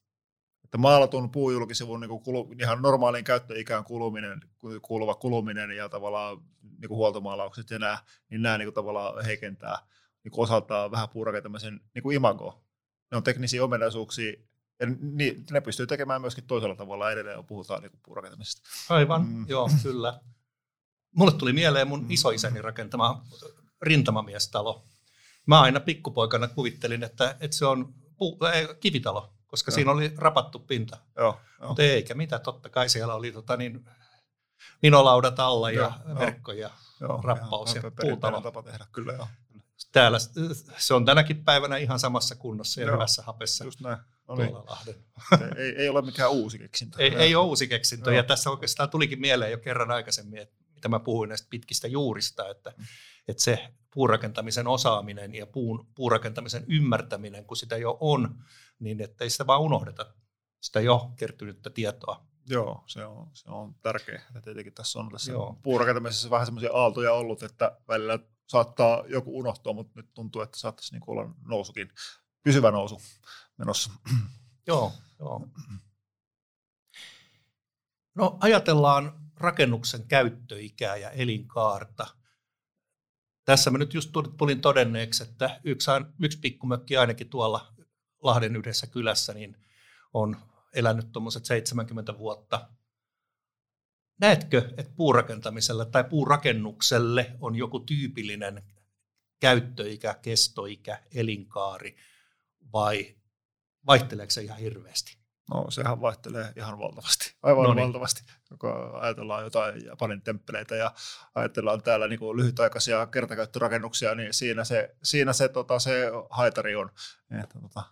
Että 0.67 0.79
maalatun 0.79 1.31
puujulkisivun 1.31 2.01
niin 2.01 2.21
kulu, 2.21 2.55
ihan 2.61 2.83
normaaliin 2.83 3.25
käyttöikään 3.25 3.85
kuluminen, 3.85 4.41
kuuluva 4.83 5.15
kuluminen 5.15 5.71
ja 5.71 5.89
tavallaan 5.89 6.39
niin 6.63 6.89
kuin 6.89 6.97
huoltomaalaukset 6.97 7.71
ja 7.71 7.79
nämä, 7.79 7.99
niin 8.31 8.43
nämä 8.43 8.59
niin 8.59 8.67
kuin 8.67 8.75
tavallaan 8.75 9.25
heikentää 9.25 9.79
niin 10.25 10.33
kuin 10.33 10.43
osaltaan 10.43 10.91
vähän 10.91 11.09
puurakentamisen 11.09 11.81
niin 11.95 12.03
kuin 12.03 12.17
imagoa. 12.17 12.61
Ne 13.11 13.17
on 13.17 13.23
teknisiä 13.23 13.65
ominaisuuksia, 13.65 14.33
ja 14.81 14.87
niin, 15.01 15.45
ne 15.51 15.61
pystyy 15.61 15.87
tekemään 15.87 16.21
myöskin 16.21 16.45
toisella 16.45 16.77
tavalla 16.77 17.11
edelleen, 17.11 17.37
kun 17.37 17.47
puhutaan 17.47 17.83
niin 17.83 17.93
puurakentamisesta. 18.03 18.69
Aivan, 18.89 19.29
mm. 19.29 19.47
joo, 19.49 19.71
kyllä. 19.83 20.21
Mulle 21.17 21.33
tuli 21.33 21.53
mieleen 21.53 21.89
mun 21.89 22.03
mm. 22.03 22.11
isoisäni 22.11 22.63
rakentama 22.63 23.25
rintamamiestalo. 23.83 24.85
Mä 25.47 25.61
aina 25.61 25.81
pikkupoikana 25.81 26.49
kuvittelin, 26.49 27.03
että, 27.03 27.37
että 27.41 27.57
se 27.57 27.67
on 27.67 27.95
puu, 28.17 28.39
äh, 28.45 28.79
kivitalo, 28.81 29.36
koska 29.47 29.71
joo. 29.71 29.75
siinä 29.75 29.91
oli 29.91 30.13
rapattu 30.17 30.59
pinta. 30.59 30.97
Joo, 31.17 31.41
joo. 31.61 31.69
Mutta 31.69 31.83
eikä 31.83 32.15
mitä, 32.15 32.39
totta 32.39 32.69
kai 32.69 32.89
siellä 32.89 33.15
oli 33.15 33.33
tota, 33.33 33.57
niin, 33.57 33.85
minolaudat 34.83 35.41
alla 35.41 35.71
ja 35.71 35.93
verkkoja, 36.19 36.71
joo, 37.01 37.21
rappaus 37.25 37.75
ja, 37.75 37.83
ja 37.85 37.91
puutalo. 38.01 38.41
tapa 38.41 38.63
tehdä, 38.63 38.87
kyllä 38.93 39.13
joo. 39.13 39.29
Täällä 39.93 40.19
se 40.79 40.95
on 40.95 41.05
tänäkin 41.05 41.45
päivänä 41.45 41.77
ihan 41.77 41.99
samassa 41.99 42.35
kunnossa 42.35 42.81
ja 42.81 42.87
joo, 42.87 42.95
hyvässä 42.95 43.23
hapessa. 43.23 43.65
Just 43.65 43.81
näin. 43.81 43.99
No 44.29 44.35
niin. 44.35 44.51
ei, 45.57 45.75
ei 45.77 45.89
ole 45.89 46.03
mikään 46.03 46.31
uusi 46.31 46.59
keksintö. 46.59 47.03
Ei, 47.03 47.15
ei 47.15 47.35
ole 47.35 47.47
uusi 47.47 47.69
keksintö. 47.69 48.11
Joo. 48.11 48.17
Ja 48.17 48.23
tässä 48.23 48.51
oikeastaan 48.51 48.91
tulikin 48.91 49.21
mieleen 49.21 49.51
jo 49.51 49.59
kerran 49.59 49.91
aikaisemmin, 49.91 50.39
että 50.39 50.55
mitä 50.75 50.89
mä 50.89 51.01
puhuin 51.01 51.29
näistä 51.29 51.47
pitkistä 51.51 51.89
juurista, 51.89 52.49
että, 52.49 52.73
mm. 52.77 52.85
että 53.29 53.43
se 53.43 53.69
puurakentamisen 53.95 54.67
osaaminen 54.67 55.35
ja 55.35 55.47
puun, 55.47 55.87
puurakentamisen 55.95 56.65
ymmärtäminen, 56.69 57.45
kun 57.45 57.57
sitä 57.57 57.77
jo 57.77 57.97
on, 58.01 58.45
niin 58.79 59.03
ettei 59.03 59.31
sitä 59.31 59.47
vaan 59.47 59.61
unohdeta, 59.61 60.15
sitä 60.61 60.81
jo 60.81 61.13
kertynyttä 61.17 61.71
tietoa. 61.71 62.27
Joo, 62.49 62.85
se 62.87 63.05
on, 63.05 63.31
se 63.35 63.51
on 63.51 63.75
tärkeää. 63.75 64.23
Ja 64.35 64.41
tietenkin 64.41 64.75
tässä 64.75 64.99
on 64.99 65.09
tässä 65.11 65.33
Joo. 65.33 65.59
puurakentamisessa 65.63 66.31
vähän 66.31 66.47
semmoisia 66.47 66.73
aaltoja 66.73 67.13
ollut, 67.13 67.43
että 67.43 67.79
välillä 67.89 68.19
saattaa 68.49 69.05
joku 69.07 69.39
unohtua, 69.39 69.73
mutta 69.73 69.93
nyt 69.97 70.15
tuntuu, 70.15 70.43
että 70.43 70.59
saattaisi 70.59 70.95
niin 70.95 71.03
olla 71.07 71.35
nousukin, 71.45 71.93
pysyvä 72.43 72.71
nousu 72.71 73.01
menossa. 73.59 73.91
Joo, 74.67 74.93
joo. 75.19 75.49
No 78.15 78.39
ajatellaan 78.41 79.31
rakennuksen 79.37 80.09
käyttöikää 80.09 80.97
ja 80.97 81.11
elinkaarta. 81.11 82.07
Tässä 83.45 83.71
mä 83.71 83.79
nyt 83.79 83.95
just 83.95 84.11
tulin 84.39 84.61
todenneeksi, 84.61 85.23
että 85.23 85.61
yksi, 85.65 85.91
yksi 86.23 86.39
pikkumökki 86.39 86.97
ainakin 86.97 87.29
tuolla 87.29 87.76
Lahden 88.27 88.57
yhdessä 88.57 88.87
kylässä 88.87 89.35
niin 89.35 89.57
on 90.15 90.37
elänyt 90.75 91.13
tuommoiset 91.13 91.45
70 91.45 92.19
vuotta. 92.19 92.69
Näetkö, 94.21 94.75
että 94.77 94.93
puurakentamisella 94.97 95.85
tai 95.85 96.05
puurakennukselle 96.05 97.37
on 97.41 97.57
joku 97.57 97.81
tyypillinen 97.81 98.63
käyttöikä, 99.41 100.15
kestoikä, 100.23 101.03
elinkaari 101.15 101.97
vai 102.73 103.17
vaihteleeko 103.87 104.31
se 104.31 104.43
ihan 104.43 104.59
hirveästi? 104.59 105.19
No 105.51 105.71
sehän 105.71 106.01
vaihtelee 106.01 106.53
ihan 106.57 106.79
valtavasti, 106.79 107.35
aivan 107.43 107.65
Noniin. 107.65 107.85
valtavasti. 107.85 108.23
Kun 108.59 108.71
ajatellaan 109.01 109.45
jotain 109.45 109.85
Japanin 109.85 110.23
temppeleitä 110.23 110.77
ja 110.77 110.93
ajatellaan 111.35 111.83
täällä 111.83 112.09
niin 112.09 112.19
kuin 112.19 112.37
lyhytaikaisia 112.37 113.07
kertakäyttörakennuksia, 113.07 114.15
niin 114.15 114.35
siinä 114.35 114.65
se, 114.65 114.97
siinä 115.03 115.33
se, 115.33 115.49
tota, 115.49 115.79
se 115.79 116.11
haitari 116.31 116.77
on. 116.77 116.91
Että, 117.43 117.61
tota, 117.61 117.83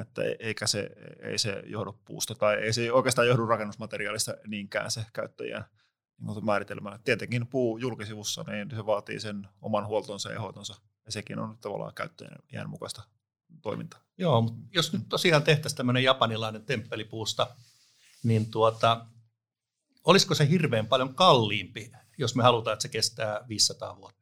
että 0.00 0.22
e-, 0.22 0.36
eikä 0.38 0.66
se, 0.66 0.90
ei 1.22 1.38
se 1.38 1.62
johdu 1.66 2.00
puusta 2.04 2.34
tai 2.34 2.54
ei 2.56 2.72
se 2.72 2.92
oikeastaan 2.92 3.28
johdu 3.28 3.46
rakennusmateriaalista 3.46 4.34
niinkään 4.46 4.90
se 4.90 5.06
käyttäjien 5.12 5.64
niin 6.20 6.44
määritelmä. 6.44 6.98
Tietenkin 7.04 7.46
puu 7.46 7.78
julkisivussa, 7.78 8.44
niin 8.46 8.70
se 8.70 8.86
vaatii 8.86 9.20
sen 9.20 9.48
oman 9.60 9.86
huoltonsa 9.86 10.32
ja 10.32 10.40
hoitonsa 10.40 10.74
ja 11.06 11.12
sekin 11.12 11.38
on 11.38 11.58
tavallaan 11.58 11.94
käyttäjän 11.94 12.70
mukaista 12.70 13.02
toiminta. 13.62 13.96
Joo, 14.18 14.40
mutta 14.40 14.60
jos 14.72 14.92
nyt 14.92 15.02
tosiaan 15.08 15.42
tehtäisiin 15.42 15.76
tämmöinen 15.76 16.04
japanilainen 16.04 16.64
temppelipuusta, 16.64 17.56
niin 18.22 18.50
tuota, 18.50 19.06
olisiko 20.04 20.34
se 20.34 20.48
hirveän 20.48 20.86
paljon 20.86 21.14
kalliimpi, 21.14 21.92
jos 22.18 22.34
me 22.34 22.42
halutaan, 22.42 22.72
että 22.72 22.82
se 22.82 22.88
kestää 22.88 23.40
500 23.48 23.96
vuotta? 23.96 24.20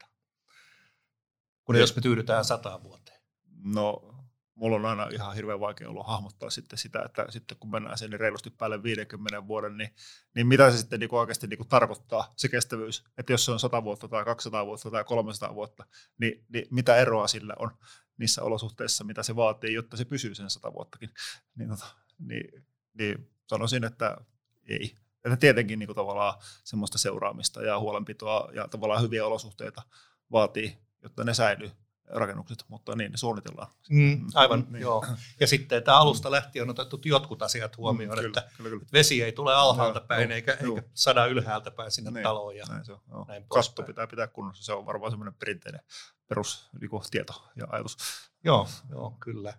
kun 1.69 1.77
jos 1.77 1.97
me 1.97 2.03
tyydytään 2.03 2.45
sataan 2.45 2.83
vuoteen? 2.83 3.21
No 3.65 4.15
mulla 4.55 4.77
on 4.77 4.87
aina 4.87 5.09
ihan 5.13 5.35
hirveän 5.35 5.61
vaikea 5.61 5.89
ollut 5.89 6.07
hahmottaa 6.07 6.51
sitten 6.51 6.79
sitä, 6.79 7.03
että 7.05 7.27
sitten 7.29 7.59
kun 7.59 7.71
mennään 7.71 7.99
sen 7.99 8.11
niin 8.11 8.21
reilusti 8.21 8.51
päälle 8.51 8.83
50 8.83 9.47
vuoden, 9.47 9.77
niin, 9.77 9.95
niin 10.35 10.47
mitä 10.47 10.71
se 10.71 10.79
sitten 10.79 11.01
niin 11.01 11.11
kuin 11.11 11.21
oikeasti 11.21 11.47
niin 11.47 11.59
kuin 11.59 11.69
tarkoittaa, 11.69 12.33
se 12.37 12.49
kestävyys. 12.49 13.05
Että 13.19 13.33
jos 13.33 13.45
se 13.45 13.51
on 13.51 13.61
100 13.61 13.85
vuotta 13.85 14.09
tai 14.09 14.25
200 14.25 14.67
vuotta 14.67 14.91
tai 14.91 15.05
300 15.05 15.55
vuotta, 15.55 15.85
niin, 16.19 16.45
niin 16.49 16.67
mitä 16.71 16.97
eroa 16.97 17.29
sillä 17.29 17.55
on 17.59 17.71
niissä 18.17 18.43
olosuhteissa, 18.43 19.05
mitä 19.05 19.23
se 19.23 19.37
vaatii, 19.37 19.75
jotta 19.75 19.97
se 19.97 20.05
pysyy 20.05 20.35
sen 20.35 20.51
100 20.51 20.73
vuottakin. 20.73 21.11
Niin, 21.55 21.69
tota, 21.69 21.87
niin, 22.19 22.67
niin 22.95 23.31
sanoisin, 23.47 23.85
että 23.85 24.17
ei. 24.69 24.97
Että 25.25 25.37
tietenkin 25.37 25.79
niin 25.79 25.87
kuin 25.87 25.97
tavallaan 25.97 26.35
semmoista 26.65 26.99
seuraamista 26.99 27.63
ja 27.63 27.79
huolenpitoa 27.79 28.49
ja 28.55 28.69
tavallaan 28.69 29.03
hyviä 29.03 29.27
olosuhteita 29.27 29.83
vaatii, 30.33 30.79
jotta 31.03 31.25
ne 31.25 31.35
säilyy 31.35 31.71
rakennukset, 32.11 32.65
mutta 32.69 32.97
niin 32.97 33.11
ne 33.11 33.17
suunnitellaan. 33.17 33.69
Mm, 33.91 34.27
aivan, 34.35 34.67
niin. 34.71 34.83
joo. 34.83 35.05
Ja 35.41 35.47
sitten 35.47 35.83
tämä 35.83 35.99
alusta 35.99 36.31
lähtien 36.31 36.63
on 36.63 36.71
otettu 36.71 37.01
jotkut 37.05 37.43
asiat 37.43 37.77
huomioon, 37.77 38.19
mm, 38.19 38.23
kyllä, 38.23 38.41
että 38.41 38.57
kyllä, 38.57 38.71
kyllä. 38.71 38.87
vesi 38.93 39.23
ei 39.23 39.33
tule 39.33 39.55
alhaalta 39.55 40.01
päin 40.01 40.29
no, 40.29 40.35
eikä, 40.35 40.53
eikä 40.53 40.83
sada 40.95 41.27
ylhäältä 41.27 41.71
päin 41.71 41.91
sinne 41.91 42.11
niin, 42.11 42.23
taloon. 42.23 42.57
Ja 42.57 42.65
näin 42.69 42.85
se 42.85 42.93
on, 42.93 43.01
joo. 43.11 43.25
näin 43.29 43.45
Katto 43.49 43.83
pitää 43.83 44.07
pitää 44.07 44.27
kunnossa, 44.27 44.65
se 44.65 44.73
on 44.73 44.87
varmaan 44.87 45.13
semmoinen 45.13 45.35
perinteinen 45.35 45.81
perustieto 46.29 47.33
niin 47.33 47.51
ja 47.57 47.67
ajatus. 47.71 47.97
Joo, 48.45 48.69
joo 48.91 49.17
kyllä. 49.21 49.55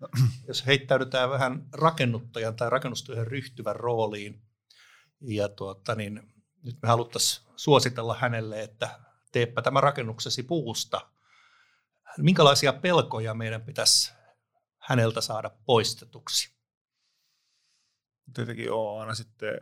Jos 0.48 0.66
heittäydytään 0.66 1.30
vähän 1.30 1.66
rakennuttajan 1.72 2.56
tai 2.56 2.70
rakennustyöhön 2.70 3.26
ryhtyvän 3.26 3.76
rooliin, 3.76 4.42
ja 5.26 5.48
tuota, 5.48 5.94
niin 5.94 6.32
nyt 6.62 6.76
me 6.82 6.88
haluttaisiin 6.88 7.46
suositella 7.56 8.16
hänelle, 8.20 8.62
että 8.62 9.00
teepä 9.32 9.62
tämä 9.62 9.80
rakennuksesi 9.80 10.42
puusta– 10.42 11.00
minkälaisia 12.18 12.72
pelkoja 12.72 13.34
meidän 13.34 13.62
pitäisi 13.62 14.12
häneltä 14.78 15.20
saada 15.20 15.50
poistetuksi? 15.66 16.54
Tietenkin 18.34 18.72
on 18.72 19.00
aina 19.00 19.14
sitten, 19.14 19.60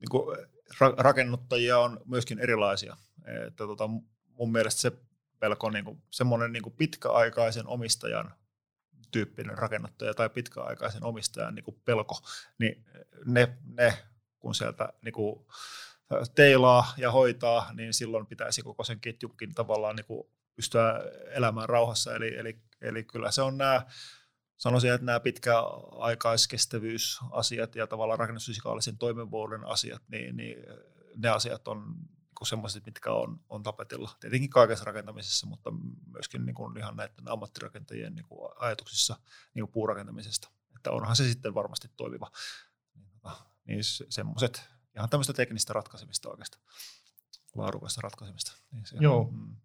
niin 0.00 0.10
kuin 0.10 0.36
rakennuttajia 0.98 1.78
on 1.78 2.00
myöskin 2.04 2.38
erilaisia. 2.38 2.96
Että 3.46 3.64
tota, 3.64 3.88
mun 4.28 4.52
mielestä 4.52 4.80
se 4.80 4.92
pelko 5.38 5.66
on 5.66 5.72
niin 5.72 5.84
kuin, 5.84 6.02
semmoinen 6.10 6.52
niin 6.52 6.62
kuin 6.62 6.76
pitkäaikaisen 6.76 7.66
omistajan 7.66 8.34
tyyppinen 9.10 9.58
rakennuttaja 9.58 10.14
tai 10.14 10.28
pitkäaikaisen 10.28 11.04
omistajan 11.04 11.54
niin 11.54 11.64
kuin 11.64 11.80
pelko, 11.84 12.18
niin 12.58 12.84
ne, 13.24 13.58
ne 13.64 13.98
kun 14.38 14.54
sieltä 14.54 14.92
niin 15.02 15.12
kuin 15.12 15.46
teilaa 16.34 16.94
ja 16.96 17.10
hoitaa, 17.10 17.72
niin 17.72 17.94
silloin 17.94 18.26
pitäisi 18.26 18.62
koko 18.62 18.84
sen 18.84 19.00
ketjukin 19.00 19.54
tavallaan 19.54 19.96
niin 19.96 20.06
kuin 20.06 20.28
pystyä 20.56 21.02
elämään 21.30 21.68
rauhassa. 21.68 22.14
Eli, 22.14 22.36
eli, 22.36 22.62
eli 22.80 23.04
kyllä 23.04 23.30
se 23.30 23.42
on 23.42 23.58
nämä, 23.58 23.86
sanoisin, 24.56 24.92
että 24.92 25.06
nämä 25.06 25.20
pitkäaikaiskestävyysasiat 25.20 27.74
ja 27.74 27.86
tavallaan 27.86 28.18
rakennusfysikaalisen 28.18 28.98
toimivuuden 28.98 29.64
asiat, 29.64 30.02
niin, 30.08 30.36
niin 30.36 30.56
ne 31.16 31.28
asiat 31.28 31.68
on 31.68 31.94
niin 32.40 32.48
sellaiset, 32.48 32.86
mitkä 32.86 33.12
on, 33.12 33.40
on 33.48 33.62
tapetilla. 33.62 34.10
Tietenkin 34.20 34.50
kaikessa 34.50 34.84
rakentamisessa, 34.84 35.46
mutta 35.46 35.72
myöskin 36.06 36.46
niin 36.46 36.54
kuin 36.54 36.78
ihan 36.78 36.96
näiden 36.96 37.28
ammattirakentajien 37.28 38.14
niin 38.14 38.26
kuin 38.28 38.50
ajatuksissa 38.56 39.16
niin 39.54 39.62
kuin 39.62 39.72
puurakentamisesta. 39.72 40.48
Että 40.76 40.90
onhan 40.90 41.16
se 41.16 41.24
sitten 41.24 41.54
varmasti 41.54 41.88
toimiva. 41.96 42.30
Niin, 42.94 43.08
tota, 43.10 43.36
niin 43.66 43.80
semmoiset 44.08 44.64
ihan 44.96 45.10
tämmöistä 45.10 45.32
teknistä 45.32 45.72
ratkaisemista 45.72 46.30
oikeastaan, 46.30 46.64
laadukasta 47.54 48.00
ratkaisemista. 48.00 48.52
Niin 48.72 48.86
se, 48.86 48.96
Joo. 49.00 49.30
Mm. 49.32 49.56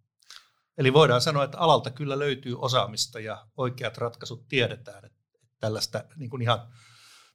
Eli 0.77 0.93
voidaan 0.93 1.21
sanoa, 1.21 1.43
että 1.43 1.57
alalta 1.57 1.91
kyllä 1.91 2.19
löytyy 2.19 2.55
osaamista 2.60 3.19
ja 3.19 3.47
oikeat 3.57 3.97
ratkaisut 3.97 4.47
tiedetään, 4.47 5.05
että 5.05 5.19
tällaista 5.60 6.03
niin 6.15 6.29
kuin 6.29 6.41
ihan 6.41 6.67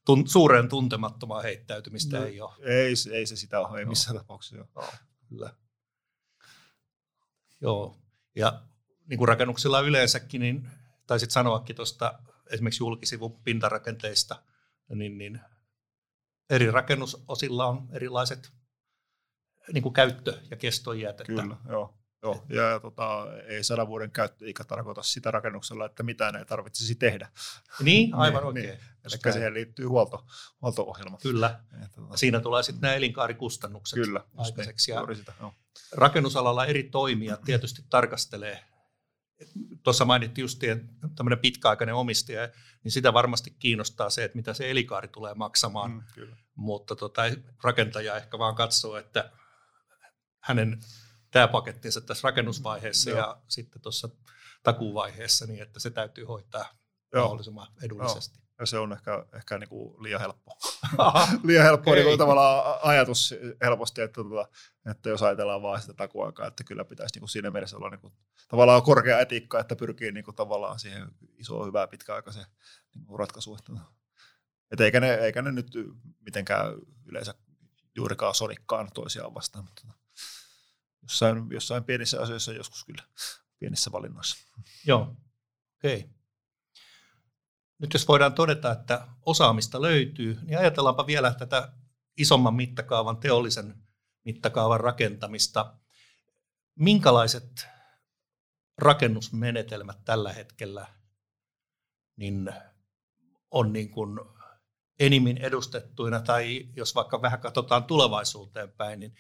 tun, 0.04 0.28
suureen 0.28 0.68
tuntemattomaan 0.68 1.42
heittäytymistä 1.42 2.18
no, 2.18 2.24
ei 2.24 2.40
ole. 2.40 2.54
Ei, 2.60 2.94
ei 3.12 3.26
se 3.26 3.36
sitä 3.36 3.60
ole, 3.60 3.78
ei 3.78 3.84
missään 3.84 4.16
tapauksessa. 4.16 4.56
Joo. 4.56 4.66
No, 4.74 4.82
kyllä. 5.28 5.54
Joo, 7.60 7.96
ja 8.34 8.62
niin 9.06 9.18
kuin 9.18 9.28
rakennuksilla 9.28 9.80
yleensäkin, 9.80 10.40
niin 10.40 10.70
taisit 11.06 11.30
sanoakin 11.30 11.76
tuosta 11.76 12.18
esimerkiksi 12.50 12.82
julkisivun 12.82 13.42
pintarakenteista, 13.42 14.42
niin, 14.94 15.18
niin 15.18 15.40
eri 16.50 16.70
rakennusosilla 16.70 17.66
on 17.66 17.88
erilaiset 17.92 18.52
niin 19.72 19.82
kuin 19.82 19.92
käyttö- 19.92 20.40
ja 20.50 20.56
kestojät. 20.56 21.20
Kyllä, 21.26 21.56
joo. 21.68 21.98
Joo, 22.26 22.46
ja, 22.48 22.70
ja 22.70 22.80
tota, 22.80 23.26
ei 23.46 23.64
sadan 23.64 23.88
vuoden 23.88 24.10
käyttöikä 24.10 24.64
tarkoita 24.64 25.02
sitä 25.02 25.30
rakennuksella, 25.30 25.86
että 25.86 26.02
mitään 26.02 26.36
ei 26.36 26.44
tarvitsisi 26.44 26.94
tehdä. 26.94 27.28
Niin, 27.80 28.14
aivan 28.24 28.40
niin, 28.40 28.46
oikein. 28.46 28.68
Niin. 28.68 28.96
Eli 29.04 29.32
siihen 29.32 29.54
liittyy 29.54 29.86
huolto, 29.86 30.26
huolto-ohjelma. 30.62 31.18
Kyllä. 31.22 31.60
Ja, 31.80 31.88
tota, 31.88 32.16
Siinä 32.16 32.40
tulee 32.40 32.62
sitten 32.62 32.80
nämä 32.80 32.94
elinkaarikustannukset 32.94 33.96
Kyllä, 33.96 34.24
aikaiseksi. 34.36 34.92
Niin, 34.92 35.08
ja 35.08 35.14
sitä, 35.14 35.32
joo. 35.40 35.54
Rakennusalalla 35.92 36.66
eri 36.66 36.82
toimijat 36.82 37.42
tietysti 37.44 37.82
tarkastelee 37.90 38.64
tuossa 39.82 40.04
mainittiin 40.04 40.42
just 40.42 40.60
tämmöinen 41.16 41.38
pitkäaikainen 41.38 41.94
omistaja, 41.94 42.48
niin 42.84 42.92
sitä 42.92 43.12
varmasti 43.12 43.50
kiinnostaa 43.58 44.10
se, 44.10 44.24
että 44.24 44.36
mitä 44.36 44.54
se 44.54 44.70
elikaari 44.70 45.08
tulee 45.08 45.34
maksamaan. 45.34 45.90
Mm, 45.90 46.02
kyllä. 46.14 46.36
Mutta 46.54 46.96
tota, 46.96 47.22
rakentaja 47.62 48.16
ehkä 48.16 48.38
vaan 48.38 48.54
katsoo, 48.54 48.96
että 48.96 49.30
hänen 50.40 50.80
tämä 51.36 51.48
pakettinsa 51.48 52.00
tässä 52.00 52.28
rakennusvaiheessa 52.28 53.10
Joo. 53.10 53.18
ja 53.18 53.36
sitten 53.48 53.82
tuossa 53.82 54.08
takuvaiheessa, 54.62 55.46
niin 55.46 55.62
että 55.62 55.80
se 55.80 55.90
täytyy 55.90 56.24
hoitaa 56.24 56.74
Joo. 57.12 57.22
mahdollisimman 57.22 57.66
edullisesti. 57.82 58.38
Joo. 58.38 58.46
Ja 58.58 58.66
se 58.66 58.78
on 58.78 58.92
ehkä, 58.92 59.26
ehkä 59.34 59.58
niin 59.58 59.68
kuin 59.68 60.02
liian 60.02 60.20
helppo. 60.20 60.58
liian 61.46 61.64
helppo 61.64 61.94
niin 61.94 62.04
kuin 62.04 62.18
tavallaan 62.18 62.78
ajatus 62.82 63.34
helposti, 63.62 64.00
että, 64.00 64.22
tuota, 64.22 64.48
että 64.90 65.08
jos 65.08 65.22
ajatellaan 65.22 65.62
vain 65.62 65.80
sitä 65.80 65.94
takuaikaa, 65.94 66.46
että 66.46 66.64
kyllä 66.64 66.84
pitäisi 66.84 67.14
niin 67.14 67.20
kuin 67.20 67.28
siinä 67.28 67.50
mielessä 67.50 67.76
olla 67.76 67.90
niin 67.90 68.00
kuin, 68.00 68.12
tavallaan 68.48 68.82
korkea 68.82 69.20
etiikka, 69.20 69.60
että 69.60 69.76
pyrkii 69.76 70.12
niin 70.12 70.24
kuin, 70.24 70.34
tavallaan 70.34 70.78
siihen 70.78 71.08
isoon 71.38 71.66
hyvään 71.66 71.88
pitkäaikaiseen 71.88 72.46
niin 72.94 73.06
kuin 73.06 73.18
ratkaisuun. 73.18 73.58
Että, 73.58 73.72
että 74.70 74.84
eikä, 74.84 75.00
ne, 75.00 75.14
eikä 75.14 75.42
ne 75.42 75.52
nyt 75.52 75.70
mitenkään 76.20 76.74
yleensä 77.04 77.34
juurikaan 77.96 78.34
sonikkaan 78.34 78.88
toisiaan 78.94 79.34
vastaan. 79.34 79.64
Mutta, 79.64 80.05
jossain, 81.06 81.46
jossain 81.50 81.84
pienissä 81.84 82.22
asioissa 82.22 82.52
joskus 82.52 82.84
kyllä, 82.84 83.02
pienissä 83.58 83.92
valinnoissa. 83.92 84.36
Joo, 84.86 85.16
okei. 85.78 85.96
Okay. 85.96 86.10
Nyt 87.78 87.92
jos 87.92 88.08
voidaan 88.08 88.34
todeta, 88.34 88.72
että 88.72 89.08
osaamista 89.22 89.82
löytyy, 89.82 90.38
niin 90.42 90.58
ajatellaanpa 90.58 91.06
vielä 91.06 91.34
tätä 91.34 91.72
isomman 92.16 92.54
mittakaavan, 92.54 93.16
teollisen 93.16 93.74
mittakaavan 94.24 94.80
rakentamista. 94.80 95.74
Minkälaiset 96.74 97.66
rakennusmenetelmät 98.78 100.04
tällä 100.04 100.32
hetkellä 100.32 100.86
niin 102.16 102.52
on 103.50 103.72
niin 103.72 103.90
kuin 103.90 104.20
enimmin 104.98 105.38
edustettuina, 105.38 106.20
tai 106.20 106.68
jos 106.76 106.94
vaikka 106.94 107.22
vähän 107.22 107.40
katsotaan 107.40 107.84
tulevaisuuteen 107.84 108.72
päin, 108.72 109.00
niin 109.00 109.14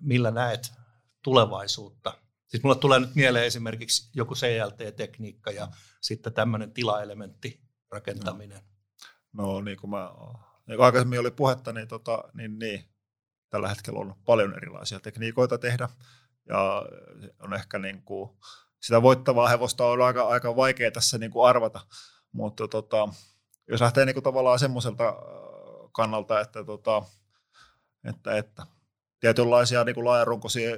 millä 0.00 0.30
näet 0.30 0.72
tulevaisuutta. 1.22 2.18
Siis 2.46 2.62
mulle 2.62 2.78
tulee 2.78 3.00
nyt 3.00 3.14
mieleen 3.14 3.46
esimerkiksi 3.46 4.10
joku 4.14 4.34
CLT-tekniikka 4.34 5.50
ja 5.50 5.68
sitten 6.00 6.32
tämmöinen 6.32 6.72
tilaelementti 6.72 7.60
rakentaminen. 7.90 8.60
No, 9.32 9.46
no 9.46 9.60
niin 9.60 9.80
kuin 9.80 9.90
mä 9.90 10.10
niin 10.66 10.76
kuin 10.76 10.84
aikaisemmin 10.84 11.20
oli 11.20 11.30
puhetta, 11.30 11.72
niin, 11.72 11.88
tota, 11.88 12.24
niin, 12.34 12.58
niin 12.58 12.84
tällä 13.50 13.68
hetkellä 13.68 14.00
on 14.00 14.14
paljon 14.24 14.56
erilaisia 14.56 15.00
tekniikoita 15.00 15.58
tehdä 15.58 15.88
ja 16.48 16.82
on 17.38 17.54
ehkä 17.54 17.78
niin 17.78 18.02
kuin, 18.02 18.30
sitä 18.80 19.02
voittavaa 19.02 19.48
hevosta 19.48 19.86
on 19.86 20.02
aika, 20.02 20.28
aika 20.28 20.56
vaikea 20.56 20.90
tässä 20.90 21.18
niin 21.18 21.30
kuin 21.30 21.48
arvata, 21.48 21.80
mutta 22.32 22.68
tota, 22.68 23.08
jos 23.68 23.80
lähtee 23.80 24.04
niin 24.04 24.14
kuin 24.14 24.24
tavallaan 24.24 24.58
semmoiselta 24.58 25.14
kannalta, 25.92 26.40
että, 26.40 26.64
tota, 26.64 27.02
että, 28.04 28.36
että 28.36 28.66
tietynlaisia 29.22 29.84
niin 29.84 29.94
kuin 29.94 30.04
laajarunkoisia 30.04 30.70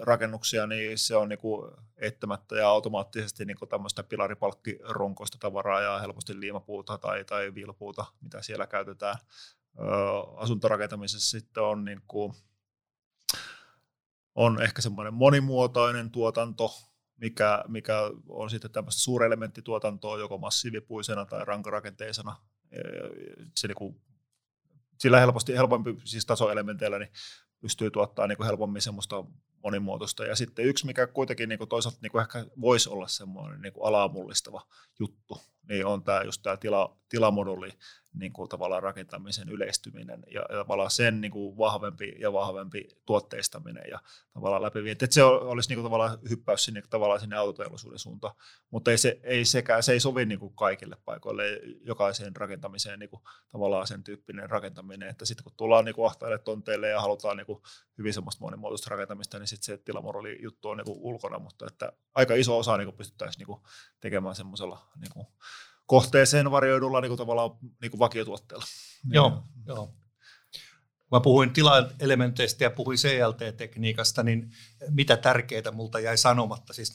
rakennuksia, 0.00 0.66
niin 0.66 0.98
se 0.98 1.16
on 1.16 1.28
niin 1.28 1.38
kuin 1.38 1.70
eittämättä 1.96 2.56
ja 2.56 2.68
automaattisesti 2.68 3.44
niin 3.44 3.58
kuin 3.58 3.68
tämmöistä 3.68 4.02
pilaripalkkirunkoista 4.02 5.38
tavaraa 5.40 5.80
ja 5.80 5.98
helposti 5.98 6.40
liimapuuta 6.40 6.98
tai, 6.98 7.24
tai 7.24 7.54
viilopuuta, 7.54 8.04
mitä 8.20 8.42
siellä 8.42 8.66
käytetään. 8.66 9.16
asuntorakentamisessa 10.36 11.30
sitten 11.38 11.62
on, 11.62 11.84
niin 11.84 12.00
kuin, 12.08 12.32
on 14.34 14.62
ehkä 14.62 14.82
semmoinen 14.82 15.14
monimuotoinen 15.14 16.10
tuotanto, 16.10 16.70
mikä, 17.16 17.64
mikä 17.68 17.98
on 18.28 18.50
sitten 18.50 18.70
tämmöistä 18.70 19.00
suurelementtituotantoa 19.00 20.18
joko 20.18 20.38
massiivipuisena 20.38 21.26
tai 21.26 21.44
rankarakenteisena. 21.44 22.36
Se 23.56 23.68
niin 23.68 23.76
kuin, 23.76 24.00
sillä 24.98 25.20
helposti, 25.20 25.56
helpompi 25.56 25.96
siis 26.04 26.26
tasoelementeillä 26.26 26.98
niin 26.98 27.12
pystyy 27.60 27.90
tuottaa 27.90 28.26
niin 28.26 28.44
helpommin 28.44 28.82
semmoista 28.82 29.24
monimuotoista. 29.62 30.24
Ja 30.24 30.36
sitten 30.36 30.64
yksi, 30.64 30.86
mikä 30.86 31.06
kuitenkin 31.06 31.48
niin 31.48 31.58
kuin 31.58 31.68
toisaalta 31.68 31.98
niin 32.02 32.12
kuin 32.12 32.22
ehkä 32.22 32.46
voisi 32.60 32.88
olla 32.88 33.08
semmoinen 33.08 33.60
niin 33.60 33.72
kuin 33.72 33.86
alamullistava 33.86 34.66
juttu, 34.98 35.40
niin 35.68 35.86
on 35.86 36.04
tämä 36.04 36.22
just 36.22 36.42
tämä 36.42 36.56
tila, 36.56 36.96
tilamoduli 37.08 37.70
niin 38.14 38.32
kuin 38.32 38.48
tavallaan 38.48 38.82
rakentamisen 38.82 39.48
yleistyminen 39.48 40.24
ja, 40.34 40.40
ja 40.40 40.58
tavallaan 40.58 40.90
sen 40.90 41.20
niin 41.20 41.30
kuin 41.30 41.58
vahvempi 41.58 42.14
ja 42.18 42.32
vahvempi 42.32 42.88
tuotteistaminen 43.06 43.84
ja 43.90 44.00
tavallaan 44.32 44.62
läpivienti. 44.62 45.04
Että 45.04 45.14
se 45.14 45.24
olisi 45.24 45.68
niin 45.68 45.76
kuin 45.76 45.84
tavallaan 45.84 46.18
hyppäys 46.30 46.64
sinne, 46.64 46.82
tavallaan 46.90 47.20
sinne 47.20 47.36
autoteollisuuden 47.36 47.98
suuntaan, 47.98 48.34
mutta 48.70 48.90
ei, 48.90 48.98
se, 48.98 49.20
ei 49.22 49.44
sekään, 49.44 49.82
se 49.82 49.92
ei 49.92 50.00
sovi 50.00 50.26
niin 50.26 50.38
kuin 50.38 50.54
kaikille 50.54 50.96
paikoille, 51.04 51.44
jokaiseen 51.82 52.36
rakentamiseen 52.36 52.98
niin 52.98 53.10
kuin 53.10 53.22
tavallaan 53.52 53.86
sen 53.86 54.04
tyyppinen 54.04 54.50
rakentaminen, 54.50 55.08
että 55.08 55.24
sitten 55.24 55.44
kun 55.44 55.52
tullaan 55.56 55.84
niin 55.84 55.94
kuin 55.94 56.06
ahtaille 56.06 56.38
tonteille 56.38 56.88
ja 56.88 57.00
halutaan 57.00 57.36
niin 57.36 57.46
kuin 57.46 57.62
hyvin 57.98 58.14
semmoista 58.14 58.44
monimuotoista 58.44 58.90
rakentamista, 58.90 59.38
niin 59.38 59.46
sitten 59.46 59.64
se 59.64 59.82
tilamoduli 59.84 60.38
juttu 60.42 60.68
on 60.68 60.76
niin 60.76 60.84
kuin 60.84 60.98
ulkona, 61.00 61.38
mutta 61.38 61.66
että 61.66 61.92
aika 62.14 62.34
iso 62.34 62.58
osa 62.58 62.76
niin 62.76 62.86
kuin 62.86 62.96
pystyttäisiin 62.96 63.38
niin 63.38 63.46
kuin 63.46 63.60
tekemään 64.00 64.34
semmoisella 64.34 64.88
niin 65.00 65.12
kuin 65.12 65.26
kohteeseen 65.88 66.50
varjoidulla 66.50 67.00
niin 67.00 67.10
kuin 67.10 67.18
tavallaan 67.18 67.50
niin 67.82 67.90
kuin 67.90 67.98
vakiotuotteella. 67.98 68.64
Joo, 69.10 69.28
niin. 69.28 69.66
joo. 69.66 69.94
Mä 71.12 71.20
puhuin 71.20 71.52
tilaelementeistä 71.52 72.64
ja 72.64 72.70
puhuin 72.70 72.98
CLT-tekniikasta, 72.98 74.22
niin 74.22 74.50
mitä 74.90 75.16
tärkeitä 75.16 75.70
multa 75.70 76.00
jäi 76.00 76.18
sanomatta. 76.18 76.72
Siis 76.72 76.94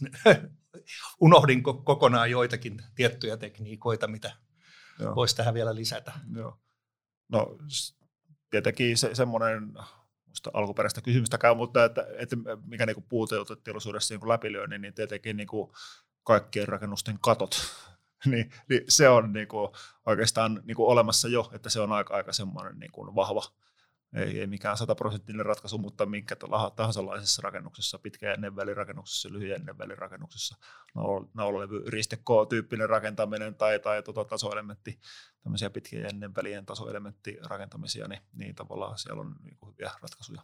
unohdin 1.21 1.63
kokonaan 1.63 2.32
joitakin 2.32 2.82
tiettyjä 2.95 3.38
tekniikoita, 3.38 4.08
mitä 4.08 4.32
voisi 5.15 5.36
tähän 5.36 5.53
vielä 5.53 5.75
lisätä. 5.75 6.12
Joo. 6.36 6.60
No 7.29 7.58
tietenkin 8.49 8.97
se, 8.97 9.15
semmoinen 9.15 9.73
muista 10.25 10.51
alkuperäistä 10.53 11.01
kysymystäkään, 11.01 11.58
mutta 11.58 11.86
että, 11.86 12.08
että 12.17 12.36
mikä 12.65 12.86
niin 12.86 13.06
puuteuteteollisuudessa 13.10 14.13
niin 14.13 14.29
läpilyönnin, 14.29 14.82
niin 14.82 14.93
tietenkin 14.93 15.38
niin 15.38 15.47
kuin 15.47 15.71
kaikkien 16.23 16.67
rakennusten 16.67 17.19
katot 17.21 17.62
niin, 18.31 18.51
niin 18.69 18.81
se 18.89 19.09
on 19.09 19.33
niin 19.33 19.47
kuin 19.47 19.69
oikeastaan 20.05 20.62
niin 20.63 20.75
kuin 20.75 20.88
olemassa 20.88 21.27
jo, 21.27 21.51
että 21.53 21.69
se 21.69 21.79
on 21.79 21.91
aika, 21.91 22.13
aika 22.13 22.33
semmoinen 22.33 22.79
niin 22.79 22.91
kuin 22.91 23.15
vahva, 23.15 23.43
ei, 24.15 24.39
ei 24.39 24.47
mikään 24.47 24.77
sataprosenttinen 24.77 25.45
ratkaisu, 25.45 25.77
mutta 25.77 26.05
minkä 26.05 26.36
tahansa 26.75 27.01
rakennuksessa, 27.41 27.99
pitkäjänteen 27.99 28.55
välirakennuksessa, 28.55 29.29
lyhyjänteen 29.31 29.77
välirakennuksessa, 29.77 30.55
naulolevy, 31.33 31.83
ristekko-tyyppinen 31.88 32.89
rakentaminen 32.89 33.55
tai, 33.55 33.79
tai 33.79 34.03
tota, 34.03 34.25
tasoelementti, 34.25 34.99
tämmöisiä 35.43 35.69
pitkäjänteen 35.69 36.36
välien 36.36 36.65
tasoelementtirakentamisia, 36.65 38.07
niin, 38.07 38.21
niin 38.33 38.55
tavallaan 38.55 38.97
siellä 38.97 39.21
on 39.21 39.36
niin 39.43 39.57
kuin 39.57 39.73
hyviä 39.73 39.91
ratkaisuja 40.01 40.41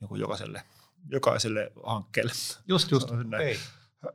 niin 0.00 0.08
kuin 0.08 0.20
jokaiselle, 0.20 0.62
jokaiselle 1.08 1.72
hankkeelle. 1.84 2.32
Just, 2.68 2.90
just. 2.90 3.08
Ei. 3.40 3.58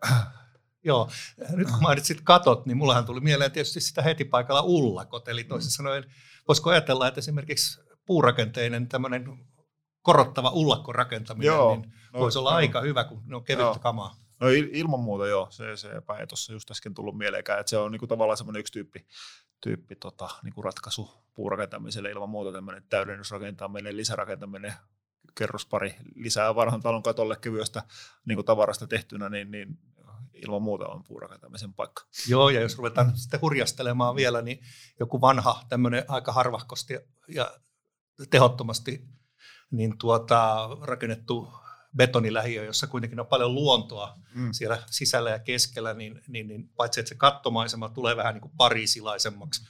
Joo, 0.85 1.09
nyt 1.49 1.71
kun 1.71 1.81
mainitsit 1.81 2.21
katot, 2.23 2.65
niin 2.65 2.77
mullahan 2.77 3.05
tuli 3.05 3.19
mieleen 3.19 3.51
tietysti 3.51 3.81
sitä 3.81 4.01
heti 4.01 4.25
paikalla 4.25 4.61
ullakot. 4.61 5.27
Eli 5.27 5.43
toisin 5.43 5.67
mm. 5.67 5.71
sanoen, 5.71 6.03
voisiko 6.47 6.69
ajatella, 6.69 7.07
että 7.07 7.19
esimerkiksi 7.19 7.81
puurakenteinen 8.05 8.87
tämmöinen 8.87 9.39
korottava 10.01 10.49
ullakkorakentaminen 10.49 11.47
joo, 11.47 11.75
niin 11.75 11.93
no, 12.13 12.19
voisi 12.19 12.39
olla 12.39 12.51
no, 12.51 12.57
aika 12.57 12.81
hyvä, 12.81 13.03
kun 13.03 13.23
ne 13.25 13.35
on 13.35 13.43
kevyttä 13.43 13.63
joo. 13.63 13.79
kamaa. 13.79 14.15
No 14.39 14.47
ilman 14.71 14.99
muuta 14.99 15.27
joo, 15.27 15.47
se, 15.49 15.77
se 15.77 15.87
ei 16.19 16.27
tuossa 16.27 16.53
just 16.53 16.71
äsken 16.71 16.93
tullut 16.93 17.17
mieleenkään, 17.17 17.59
että 17.59 17.69
se 17.69 17.77
on 17.77 17.91
niinku 17.91 18.07
tavallaan 18.07 18.37
semmoinen 18.37 18.59
yksi 18.59 18.73
tyyppi, 18.73 19.05
tyyppi 19.61 19.95
tota, 19.95 20.29
niinku 20.43 20.61
ratkaisu 20.61 21.09
puurakentamiselle 21.33 22.09
ilman 22.11 22.29
muuta 22.29 22.51
tämmöinen 22.51 22.83
täydennysrakentaminen, 22.89 23.97
lisärakentaminen, 23.97 24.73
kerrospari 25.37 25.95
lisää 26.15 26.55
vanhan 26.55 26.81
talon 26.81 27.03
katolle 27.03 27.37
kevyestä 27.41 27.83
niin 28.25 28.45
tavarasta 28.45 28.87
tehtynä, 28.87 29.29
niin, 29.29 29.51
niin 29.51 29.79
ilman 30.35 30.61
muuta 30.61 30.87
on 30.87 31.03
puurakentamisen 31.03 31.73
paikka. 31.73 32.03
Joo, 32.27 32.49
ja 32.49 32.61
jos 32.61 32.77
ruvetaan 32.77 33.17
sitten 33.17 33.41
hurjastelemaan 33.41 34.15
vielä, 34.15 34.41
niin 34.41 34.59
joku 34.99 35.21
vanha 35.21 35.63
tämmöinen 35.69 36.03
aika 36.07 36.31
harvahkosti 36.31 36.93
ja 37.27 37.57
tehottomasti 38.29 39.07
niin 39.71 39.97
tuota, 39.97 40.69
rakennettu 40.81 41.53
betonilähiö, 41.97 42.63
jossa 42.63 42.87
kuitenkin 42.87 43.19
on 43.19 43.27
paljon 43.27 43.55
luontoa 43.55 44.19
mm. 44.35 44.49
siellä 44.51 44.83
sisällä 44.85 45.29
ja 45.29 45.39
keskellä, 45.39 45.93
niin, 45.93 46.21
niin, 46.27 46.47
niin 46.47 46.69
paitsi 46.69 46.99
että 46.99 47.09
se 47.09 47.15
kattomaisema 47.15 47.89
tulee 47.89 48.17
vähän 48.17 48.33
niin 48.33 48.41
kuin 48.41 48.53
pariisilaisemmaksi, 48.57 49.61
mm 49.61 49.67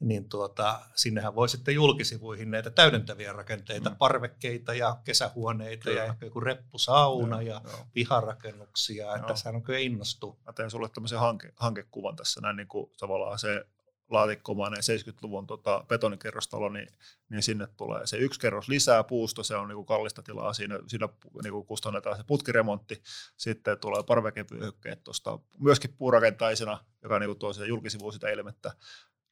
niin 0.00 0.28
tuota, 0.28 0.80
sinnehän 0.94 1.34
voi 1.34 1.48
sitten 1.48 1.74
julkisivuihin 1.74 2.50
näitä 2.50 2.70
täydentäviä 2.70 3.32
rakenteita, 3.32 3.90
mm. 3.90 3.96
parvekkeita 3.96 4.74
ja 4.74 4.96
kesähuoneita 5.04 5.84
kyllä. 5.84 6.00
ja 6.00 6.04
ehkä 6.04 6.26
joku 6.26 6.40
reppusauna 6.40 7.42
joo, 7.42 7.54
ja 7.54 7.70
joo. 7.70 7.86
piharakennuksia, 7.92 9.06
joo. 9.06 9.16
että 9.16 9.34
sehän 9.34 9.56
on 9.56 9.62
kyllä 9.62 9.78
innostu. 9.78 10.38
Mä 10.46 10.52
teen 10.52 10.70
sulle 10.70 10.88
tämmöisen 10.88 11.18
hanke, 11.18 11.52
hankekuvan 11.56 12.16
tässä, 12.16 12.40
näin 12.40 12.56
niin 12.56 12.68
kuin 12.68 12.90
tavallaan 12.98 13.38
se 13.38 13.66
laatikkomainen 14.10 14.82
70-luvun 14.82 15.46
tota, 15.46 15.84
betonikerrostalo, 15.88 16.68
niin, 16.68 16.88
niin 17.28 17.42
sinne 17.42 17.66
tulee 17.76 18.06
se 18.06 18.16
yksi 18.16 18.40
kerros 18.40 18.68
lisää 18.68 19.04
puusto, 19.04 19.42
se 19.42 19.56
on 19.56 19.68
niin 19.68 19.76
kuin 19.76 19.86
kallista 19.86 20.22
tilaa, 20.22 20.52
siinä, 20.52 20.78
siinä 20.86 21.08
niin 21.42 21.52
kuin 21.52 21.66
kustannetaan 21.66 22.16
se 22.16 22.24
putkiremontti, 22.26 23.02
sitten 23.36 23.78
tulee 23.80 24.02
parvekepyöhykkeet 24.02 25.04
tuosta 25.04 25.38
myöskin 25.58 25.94
puurakentaisena, 25.98 26.84
joka 27.02 27.18
niin 27.18 27.28
kuin 27.28 27.38
tuo 27.38 27.52
sitä 27.52 27.66
julkisivuun 27.66 28.12
sitä 28.12 28.30
ilmettä, 28.30 28.72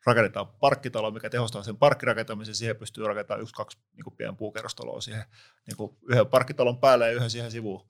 rakennetaan 0.09 0.49
parkkitalo, 0.49 1.11
mikä 1.11 1.31
tehostaa 1.31 1.63
sen 1.63 1.77
parkkirakentamisen, 1.77 2.55
siihen 2.55 2.77
pystyy 2.77 3.07
rakentamaan 3.07 3.43
yksi, 3.43 3.55
kaksi 3.55 3.79
niin 3.97 4.17
pienen 4.17 4.37
puukerrostaloa 4.37 5.01
siihen 5.01 5.25
niin 5.67 5.77
kuin 5.77 5.97
yhden 6.09 6.27
parkkitalon 6.27 6.79
päälle 6.79 7.07
ja 7.07 7.13
yhden 7.13 7.31
siihen 7.31 7.51
sivuun. 7.51 7.89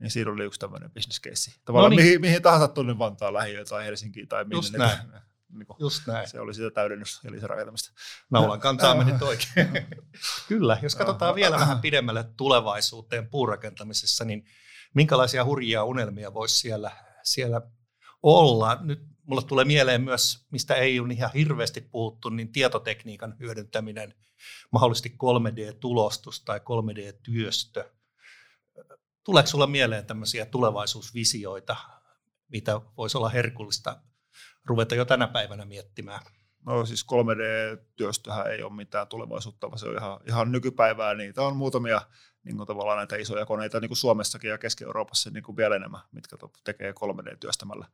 Niin 0.00 0.10
siinä 0.10 0.30
oli 0.30 0.44
yksi 0.44 0.60
tämmöinen 0.60 0.90
business 0.90 1.20
case. 1.20 1.50
Tavallaan 1.64 1.90
no 1.90 1.96
niin. 1.96 2.06
mihin, 2.06 2.20
mihin 2.20 2.42
tahansa 2.42 2.68
tuonne 2.68 2.98
Vantaan 2.98 3.34
lähiöön 3.34 3.66
tai 3.66 3.84
Helsinkiin 3.84 4.28
tai 4.28 4.44
minne. 4.44 4.56
Just 4.56 4.72
näin. 4.72 4.98
niin 5.58 5.66
kuin, 5.66 5.76
Just 5.80 6.06
näin. 6.06 6.28
Se 6.28 6.40
oli 6.40 6.54
sitä 6.54 6.70
täydennys 6.70 7.20
eli 7.24 7.40
se 7.40 7.46
rakentamista. 7.46 7.92
Naulan 8.30 8.60
kantaa 8.60 8.94
meni 8.94 9.12
oikein. 9.20 9.86
Kyllä, 10.48 10.78
jos 10.82 10.96
katsotaan 10.96 11.34
vielä 11.34 11.56
vähän 11.56 11.80
pidemmälle 11.80 12.24
tulevaisuuteen 12.36 13.28
puurakentamisessa, 13.28 14.24
niin 14.24 14.44
minkälaisia 14.94 15.44
hurjia 15.44 15.84
unelmia 15.84 16.34
voisi 16.34 16.56
siellä, 16.56 16.90
siellä 17.22 17.60
olla? 18.22 18.78
Nyt 18.80 19.00
mulle 19.28 19.42
tulee 19.42 19.64
mieleen 19.64 20.02
myös, 20.02 20.46
mistä 20.50 20.74
ei 20.74 21.00
ole 21.00 21.12
ihan 21.12 21.30
hirveästi 21.34 21.80
puhuttu, 21.80 22.28
niin 22.28 22.52
tietotekniikan 22.52 23.36
hyödyntäminen, 23.40 24.14
mahdollisesti 24.70 25.08
3D-tulostus 25.08 26.40
tai 26.44 26.58
3D-työstö. 26.58 27.90
Tuleeko 29.24 29.46
sulla 29.46 29.66
mieleen 29.66 30.06
tämmöisiä 30.06 30.46
tulevaisuusvisioita, 30.46 31.76
mitä 32.48 32.80
voisi 32.96 33.18
olla 33.18 33.28
herkullista 33.28 34.00
ruveta 34.64 34.94
jo 34.94 35.04
tänä 35.04 35.28
päivänä 35.28 35.64
miettimään? 35.64 36.20
No 36.66 36.86
siis 36.86 37.06
3D-työstöhän 37.12 38.52
ei 38.52 38.62
ole 38.62 38.72
mitään 38.72 39.08
tulevaisuutta, 39.08 39.70
vaan 39.70 39.78
se 39.78 39.88
on 39.88 39.96
ihan, 39.96 40.20
ihan 40.28 40.52
nykypäivää. 40.52 41.14
Niitä 41.14 41.42
on 41.42 41.56
muutamia 41.56 42.00
niin 42.44 42.56
kuin 42.56 42.66
tavallaan 42.66 42.96
näitä 42.96 43.16
isoja 43.16 43.46
koneita 43.46 43.80
niin 43.80 43.88
kuin 43.88 43.96
Suomessakin 43.96 44.50
ja 44.50 44.58
Keski-Euroopassa 44.58 45.30
niin 45.30 45.42
kuin 45.42 45.56
vielä 45.56 45.76
enemmän, 45.76 46.00
mitkä 46.12 46.36
tekee 46.64 46.92
3D-työstämällä 46.92 47.86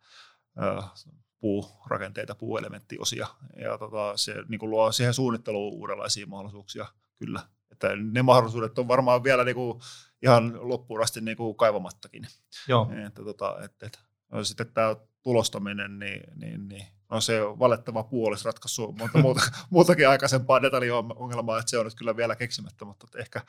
puurakenteita, 1.41 2.35
puuelementtiosia. 2.35 3.27
Ja 3.57 3.79
tota, 3.79 4.13
se 4.17 4.35
niin 4.49 4.59
kuin 4.59 4.71
luo 4.71 4.93
siihen 4.93 5.15
suunnitteluun 5.15 5.73
uudenlaisia 5.73 6.27
mahdollisuuksia 6.27 6.87
kyllä. 7.19 7.43
Että 7.73 7.89
ne 7.97 8.23
mahdollisuudet 8.23 8.79
on 8.79 8.89
varmaan 8.89 9.25
vielä 9.25 9.45
niin 9.45 9.55
kuin 9.55 9.81
ihan 10.23 10.69
loppuun 10.69 11.03
asti 11.03 11.21
niin 11.21 11.37
kuin 11.37 11.57
kaivamattakin. 11.57 12.27
Joo. 12.69 12.91
Että, 13.07 13.25
tota, 13.25 13.57
että, 13.65 13.87
että, 13.87 13.99
sitten 14.43 14.73
tämä 14.75 14.97
tulostaminen, 15.23 15.99
niin, 15.99 16.23
niin, 16.37 16.69
niin 16.69 16.87
on 17.11 17.23
se 17.23 17.41
valettava 17.41 18.03
puolis 18.03 18.45
ratkaisu, 18.45 18.95
mutta 18.99 19.19
muuta, 19.19 19.41
muutakin 19.71 20.09
aikaisempaa 20.09 20.63
detaliongelmaa, 20.63 21.59
että 21.59 21.71
se 21.71 21.79
on 21.79 21.85
nyt 21.85 21.95
kyllä 21.95 22.17
vielä 22.17 22.37
keksimättä, 22.37 22.85
mutta 22.85 23.07
ehkä 23.19 23.41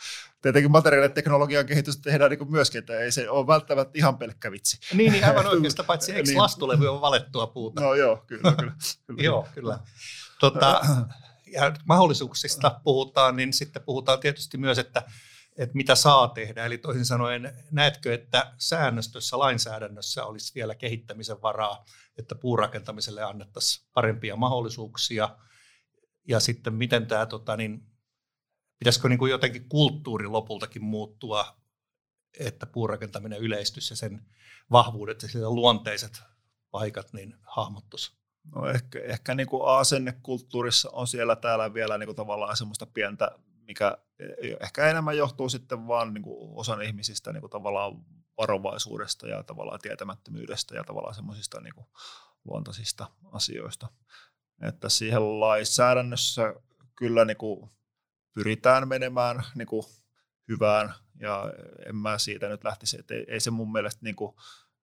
tietenkin 0.42 0.72
materiaaliteknologian 0.72 1.66
kehitystä 1.66 2.02
tehdään 2.04 2.32
niin 2.32 2.52
myöskin, 2.52 2.80
että 2.80 3.00
ei 3.00 3.12
se 3.12 3.30
ole 3.30 3.48
välttämättä 3.48 3.92
ihan 3.96 4.18
pelkkä 4.18 4.52
vitsi. 4.52 4.78
Niin, 4.94 5.12
niin 5.12 5.26
aivan 5.26 5.48
oikeastaan, 5.48 5.86
paitsi 5.92 6.12
eikö 6.12 6.28
niin. 6.28 6.38
lastulevy 6.38 6.88
on 6.88 7.02
valettua 7.02 7.48
puuta? 7.48 7.82
No 7.82 7.94
joo, 7.94 8.24
kyllä. 8.28 8.56
kyllä, 8.60 8.72
kyllä. 9.08 9.24
joo, 9.24 9.48
kyllä. 9.54 9.80
Tota, 10.40 10.82
ja 11.54 11.74
mahdollisuuksista 11.86 12.80
puhutaan, 12.84 13.36
niin 13.36 13.54
sitten 13.54 13.84
puhutaan 13.84 14.20
tietysti 14.20 14.58
myös, 14.58 14.78
että 14.78 15.04
että 15.58 15.76
mitä 15.76 15.96
saa 15.96 16.28
tehdä. 16.28 16.66
Eli 16.66 16.78
toisin 16.78 17.06
sanoen, 17.06 17.64
näetkö, 17.72 18.14
että 18.14 18.54
säännöstössä, 18.58 19.40
lainsäädännössä 19.40 20.26
olisi 20.26 20.56
vielä 20.56 20.76
kehittämisen 20.76 21.42
varaa, 21.42 21.86
että 22.18 22.36
puurakentamiselle 22.36 23.24
annettaisiin 23.24 23.88
parempia 23.94 24.36
mahdollisuuksia, 24.36 25.38
ja 26.28 26.40
sitten 26.40 26.74
miten 26.74 27.08
tämä, 27.08 27.26
tota, 27.26 27.58
niin, 27.58 27.88
pitäisikö 28.80 29.10
niin 29.10 29.20
kuin 29.20 29.32
jotenkin 29.32 29.70
kulttuuri 29.70 30.28
lopultakin 30.28 30.84
muuttua, 30.84 31.58
että 32.40 32.66
puurakentaminen 32.66 33.40
yleistyisi 33.40 33.94
ja 33.94 33.98
sen 33.98 34.26
vahvuudet 34.72 35.24
ja 35.34 35.50
luonteiset 35.50 36.22
paikat 36.72 37.14
niin 37.14 37.36
hahmottuisi? 37.42 38.12
No 38.56 38.70
ehkä, 38.70 39.00
ehkä 39.04 39.36
niin 39.36 39.48
kuin 39.48 39.62
asennekulttuurissa 39.66 40.90
on 40.94 41.08
siellä 41.08 41.36
täällä 41.36 41.74
vielä 41.74 41.98
niin 41.98 42.08
kuin 42.08 42.16
tavallaan 42.16 42.58
semmoista 42.58 42.86
pientä 42.86 43.32
mikä 43.68 43.98
ehkä 44.62 44.90
enemmän 44.90 45.18
johtuu 45.18 45.50
sitten 45.50 45.88
vaan 45.88 46.14
niin 46.14 46.22
kuin 46.22 46.60
osan 46.60 46.82
ihmisistä 46.82 47.34
niin 47.34 47.42
kuin 47.42 47.52
tavallaan 47.52 47.94
varovaisuudesta 48.38 49.28
ja 49.28 49.44
tavallaan 49.44 49.80
tietämättömyydestä 49.82 50.76
ja 50.76 50.84
tavallaan 50.84 51.16
semmoisista 51.16 51.62
niin 51.62 51.86
luontaisista 52.46 53.08
asioista. 53.32 53.88
Että 54.62 54.90
siihen 54.90 55.40
lainsäädännössä 55.40 56.54
kyllä 56.96 57.26
niin 57.26 57.38
kuin 57.38 57.70
pyritään 58.34 58.88
menemään 58.88 59.44
niin 59.56 59.68
kuin 59.68 59.84
hyvään 60.48 60.94
ja 61.20 61.54
en 61.86 61.96
mä 61.96 62.18
siitä 62.18 62.48
nyt 62.48 62.64
lähtisi, 62.64 63.00
että 63.00 63.14
ei, 63.14 63.26
ei 63.28 63.40
se 63.40 63.52
mun 63.52 63.72
mielestä 63.72 64.00
niin 64.04 64.16
kuin 64.16 64.36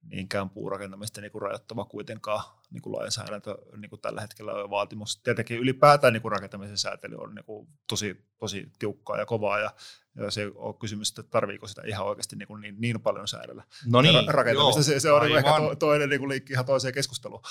niinkään 0.03 0.51
puurakentamista 0.51 1.21
niin 1.21 1.33
kuin 1.33 1.43
rajoittava 1.43 1.85
kuitenkaan 1.85 2.45
niin 2.73 2.83
kuin 2.83 2.97
lainsäädäntö 2.97 3.59
niin 3.77 3.91
kuin 3.91 4.01
tällä 4.01 4.21
hetkellä 4.21 4.53
on 4.53 4.71
vaatimus. 4.71 5.21
Tietenkin 5.23 5.59
ylipäätään 5.59 6.13
niin 6.13 6.23
kuin 6.23 6.33
rakentamisen 6.33 6.79
säätely 6.79 7.17
on 7.17 7.35
niin 7.35 7.45
kuin 7.45 7.69
tosi, 7.89 8.25
tosi 8.39 8.73
tiukkaa 8.79 9.19
ja 9.19 9.27
kovaa 9.27 9.59
ja, 9.59 9.71
ja 10.15 10.31
se 10.31 10.51
on 10.55 10.79
kysymys, 10.79 11.09
että 11.09 11.23
tarviiko 11.23 11.67
sitä 11.67 11.83
ihan 11.87 12.07
oikeasti 12.07 12.37
niin, 12.37 12.47
kuin 12.47 12.61
niin, 12.61 12.75
niin 12.79 13.01
paljon 13.01 13.29
säädellä. 13.29 13.65
No 13.87 14.03
niin, 14.03 14.29
rakentamista. 14.29 14.79
Joo, 14.79 14.83
se, 14.83 15.01
se 15.01 15.13
on 15.13 15.23
niin 15.23 15.37
ehkä 15.37 15.51
to, 15.51 15.75
toinen 15.75 16.09
niin 16.09 16.21
kuin 16.21 16.29
liikki 16.29 16.53
ihan 16.53 16.67
toiseen 16.67 16.95
keskusteluun. 16.95 17.43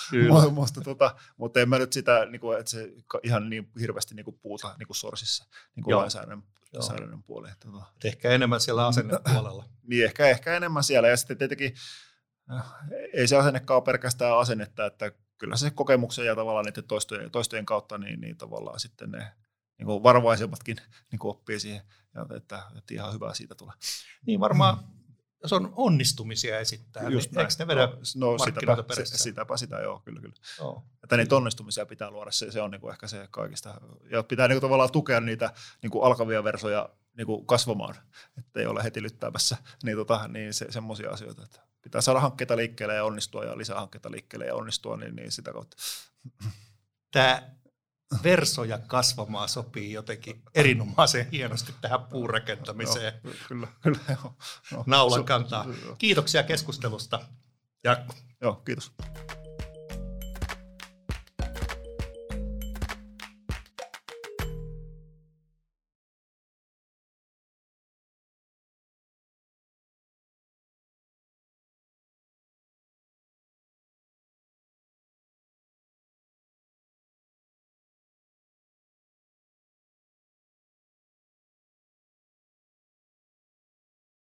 Mutta, 0.51 0.81
tota, 0.81 1.15
mutta 1.37 1.59
en 1.59 1.69
mä 1.69 1.77
nyt 1.77 1.93
sitä, 1.93 2.25
niin 2.25 2.41
kuin, 2.41 2.59
että 2.59 2.71
se 2.71 2.93
ihan 3.23 3.49
niin 3.49 3.69
hirveästi 3.79 4.15
niin 4.15 4.25
kuin 4.25 4.39
puuta 4.41 4.75
niin 4.79 4.87
kuin 4.87 4.97
sorsissa 4.97 5.45
niin 5.75 5.83
kuin 5.83 5.97
lainsäädännön, 5.97 6.43
lainsäädännön 6.73 7.23
puoleen. 7.23 7.55
Tota. 7.59 7.85
Ehkä 8.03 8.29
enemmän 8.29 8.61
siellä 8.61 8.87
asennepuolella. 8.87 9.65
niin, 9.83 10.05
ehkä, 10.05 10.27
ehkä 10.27 10.57
enemmän 10.57 10.83
siellä. 10.83 11.07
Ja 11.07 11.17
sitten 11.17 11.37
tietenkin 11.37 11.73
ei 13.13 13.27
se 13.27 13.37
asennekaan 13.37 13.75
ole 13.75 13.83
pelkästään 13.83 14.37
asennetta, 14.37 14.85
että 14.85 15.11
kyllä 15.37 15.55
se 15.55 15.71
kokemuksen 15.71 16.25
ja 16.25 16.35
tavallaan 16.35 16.65
niiden 16.65 16.83
toistojen, 16.83 17.31
toistojen 17.31 17.65
kautta 17.65 17.97
niin, 17.97 18.21
niin 18.21 18.37
tavallaan 18.37 18.79
sitten 18.79 19.11
ne 19.11 19.31
niin 19.77 19.85
kuin 19.85 20.03
varovaisemmatkin 20.03 20.77
niin 21.11 21.19
kuin 21.19 21.31
oppii 21.31 21.59
siihen, 21.59 21.81
ja 22.15 22.25
että, 22.35 22.63
että 22.77 22.93
ihan 22.93 23.13
hyvää 23.13 23.33
siitä 23.33 23.55
tulee. 23.55 23.73
Niin 24.25 24.39
varmaan, 24.39 24.77
jos 25.43 25.53
on 25.53 25.73
onnistumisia 25.75 26.59
esittää, 26.59 27.09
Just 27.09 27.31
niin 27.31 27.39
eikö 27.39 27.53
ne 27.59 27.67
vedä 27.67 27.87
no, 28.15 28.31
no 28.31 28.37
sitäpä, 28.37 28.95
se, 28.95 29.05
sitäpä 29.05 29.57
sitä, 29.57 29.79
joo, 29.79 29.99
kyllä, 29.99 30.21
kyllä. 30.21 30.35
Oh. 30.59 30.83
Että 31.03 31.17
niitä 31.17 31.35
onnistumisia 31.35 31.85
pitää 31.85 32.11
luoda, 32.11 32.31
se, 32.31 32.51
se 32.51 32.61
on 32.61 32.71
niin 32.71 32.81
kuin 32.81 32.91
ehkä 32.91 33.07
se 33.07 33.27
kaikista, 33.31 33.81
ja 34.11 34.23
pitää 34.23 34.47
niin 34.47 34.55
kuin 34.55 34.61
tavallaan 34.61 34.91
tukea 34.91 35.21
niitä 35.21 35.53
niin 35.81 35.91
kuin 35.91 36.03
alkavia 36.03 36.43
versoja 36.43 36.89
niin 37.17 37.27
kuin 37.27 37.45
kasvamaan, 37.45 37.95
että 38.37 38.59
ei 38.59 38.65
ole 38.65 38.83
heti 38.83 39.01
lyttäämässä, 39.01 39.57
niin, 39.83 39.97
tota, 39.97 40.27
niin 40.27 40.53
se, 40.53 40.71
semmoisia 40.71 41.09
asioita, 41.09 41.43
että 41.43 41.70
pitää 41.81 42.01
saada 42.01 42.19
hankkeita 42.19 42.57
liikkeelle 42.57 42.95
ja 42.95 43.03
onnistua 43.03 43.45
ja 43.45 43.57
lisää 43.57 43.79
hankkeita 43.79 44.11
liikkeelle 44.11 44.45
ja 44.45 44.55
onnistua, 44.55 44.97
niin, 44.97 45.15
niin 45.15 45.31
sitä 45.31 45.53
kautta. 45.53 45.77
Tämä 47.11 47.43
versoja 48.23 48.77
kasvamaan 48.77 49.49
sopii 49.49 49.93
jotenkin 49.93 50.41
erinomaisen 50.55 51.31
hienosti 51.31 51.73
tähän 51.81 52.03
puurakentamiseen. 52.03 53.13
Joo, 53.23 53.33
kyllä, 53.47 53.67
kyllä 53.81 53.99
joo. 54.09 54.35
Naulan 54.85 55.25
kantaa. 55.25 55.65
Kiitoksia 55.97 56.43
keskustelusta. 56.43 57.19
Ja... 57.83 58.05
Joo, 58.41 58.53
kiitos. 58.55 58.91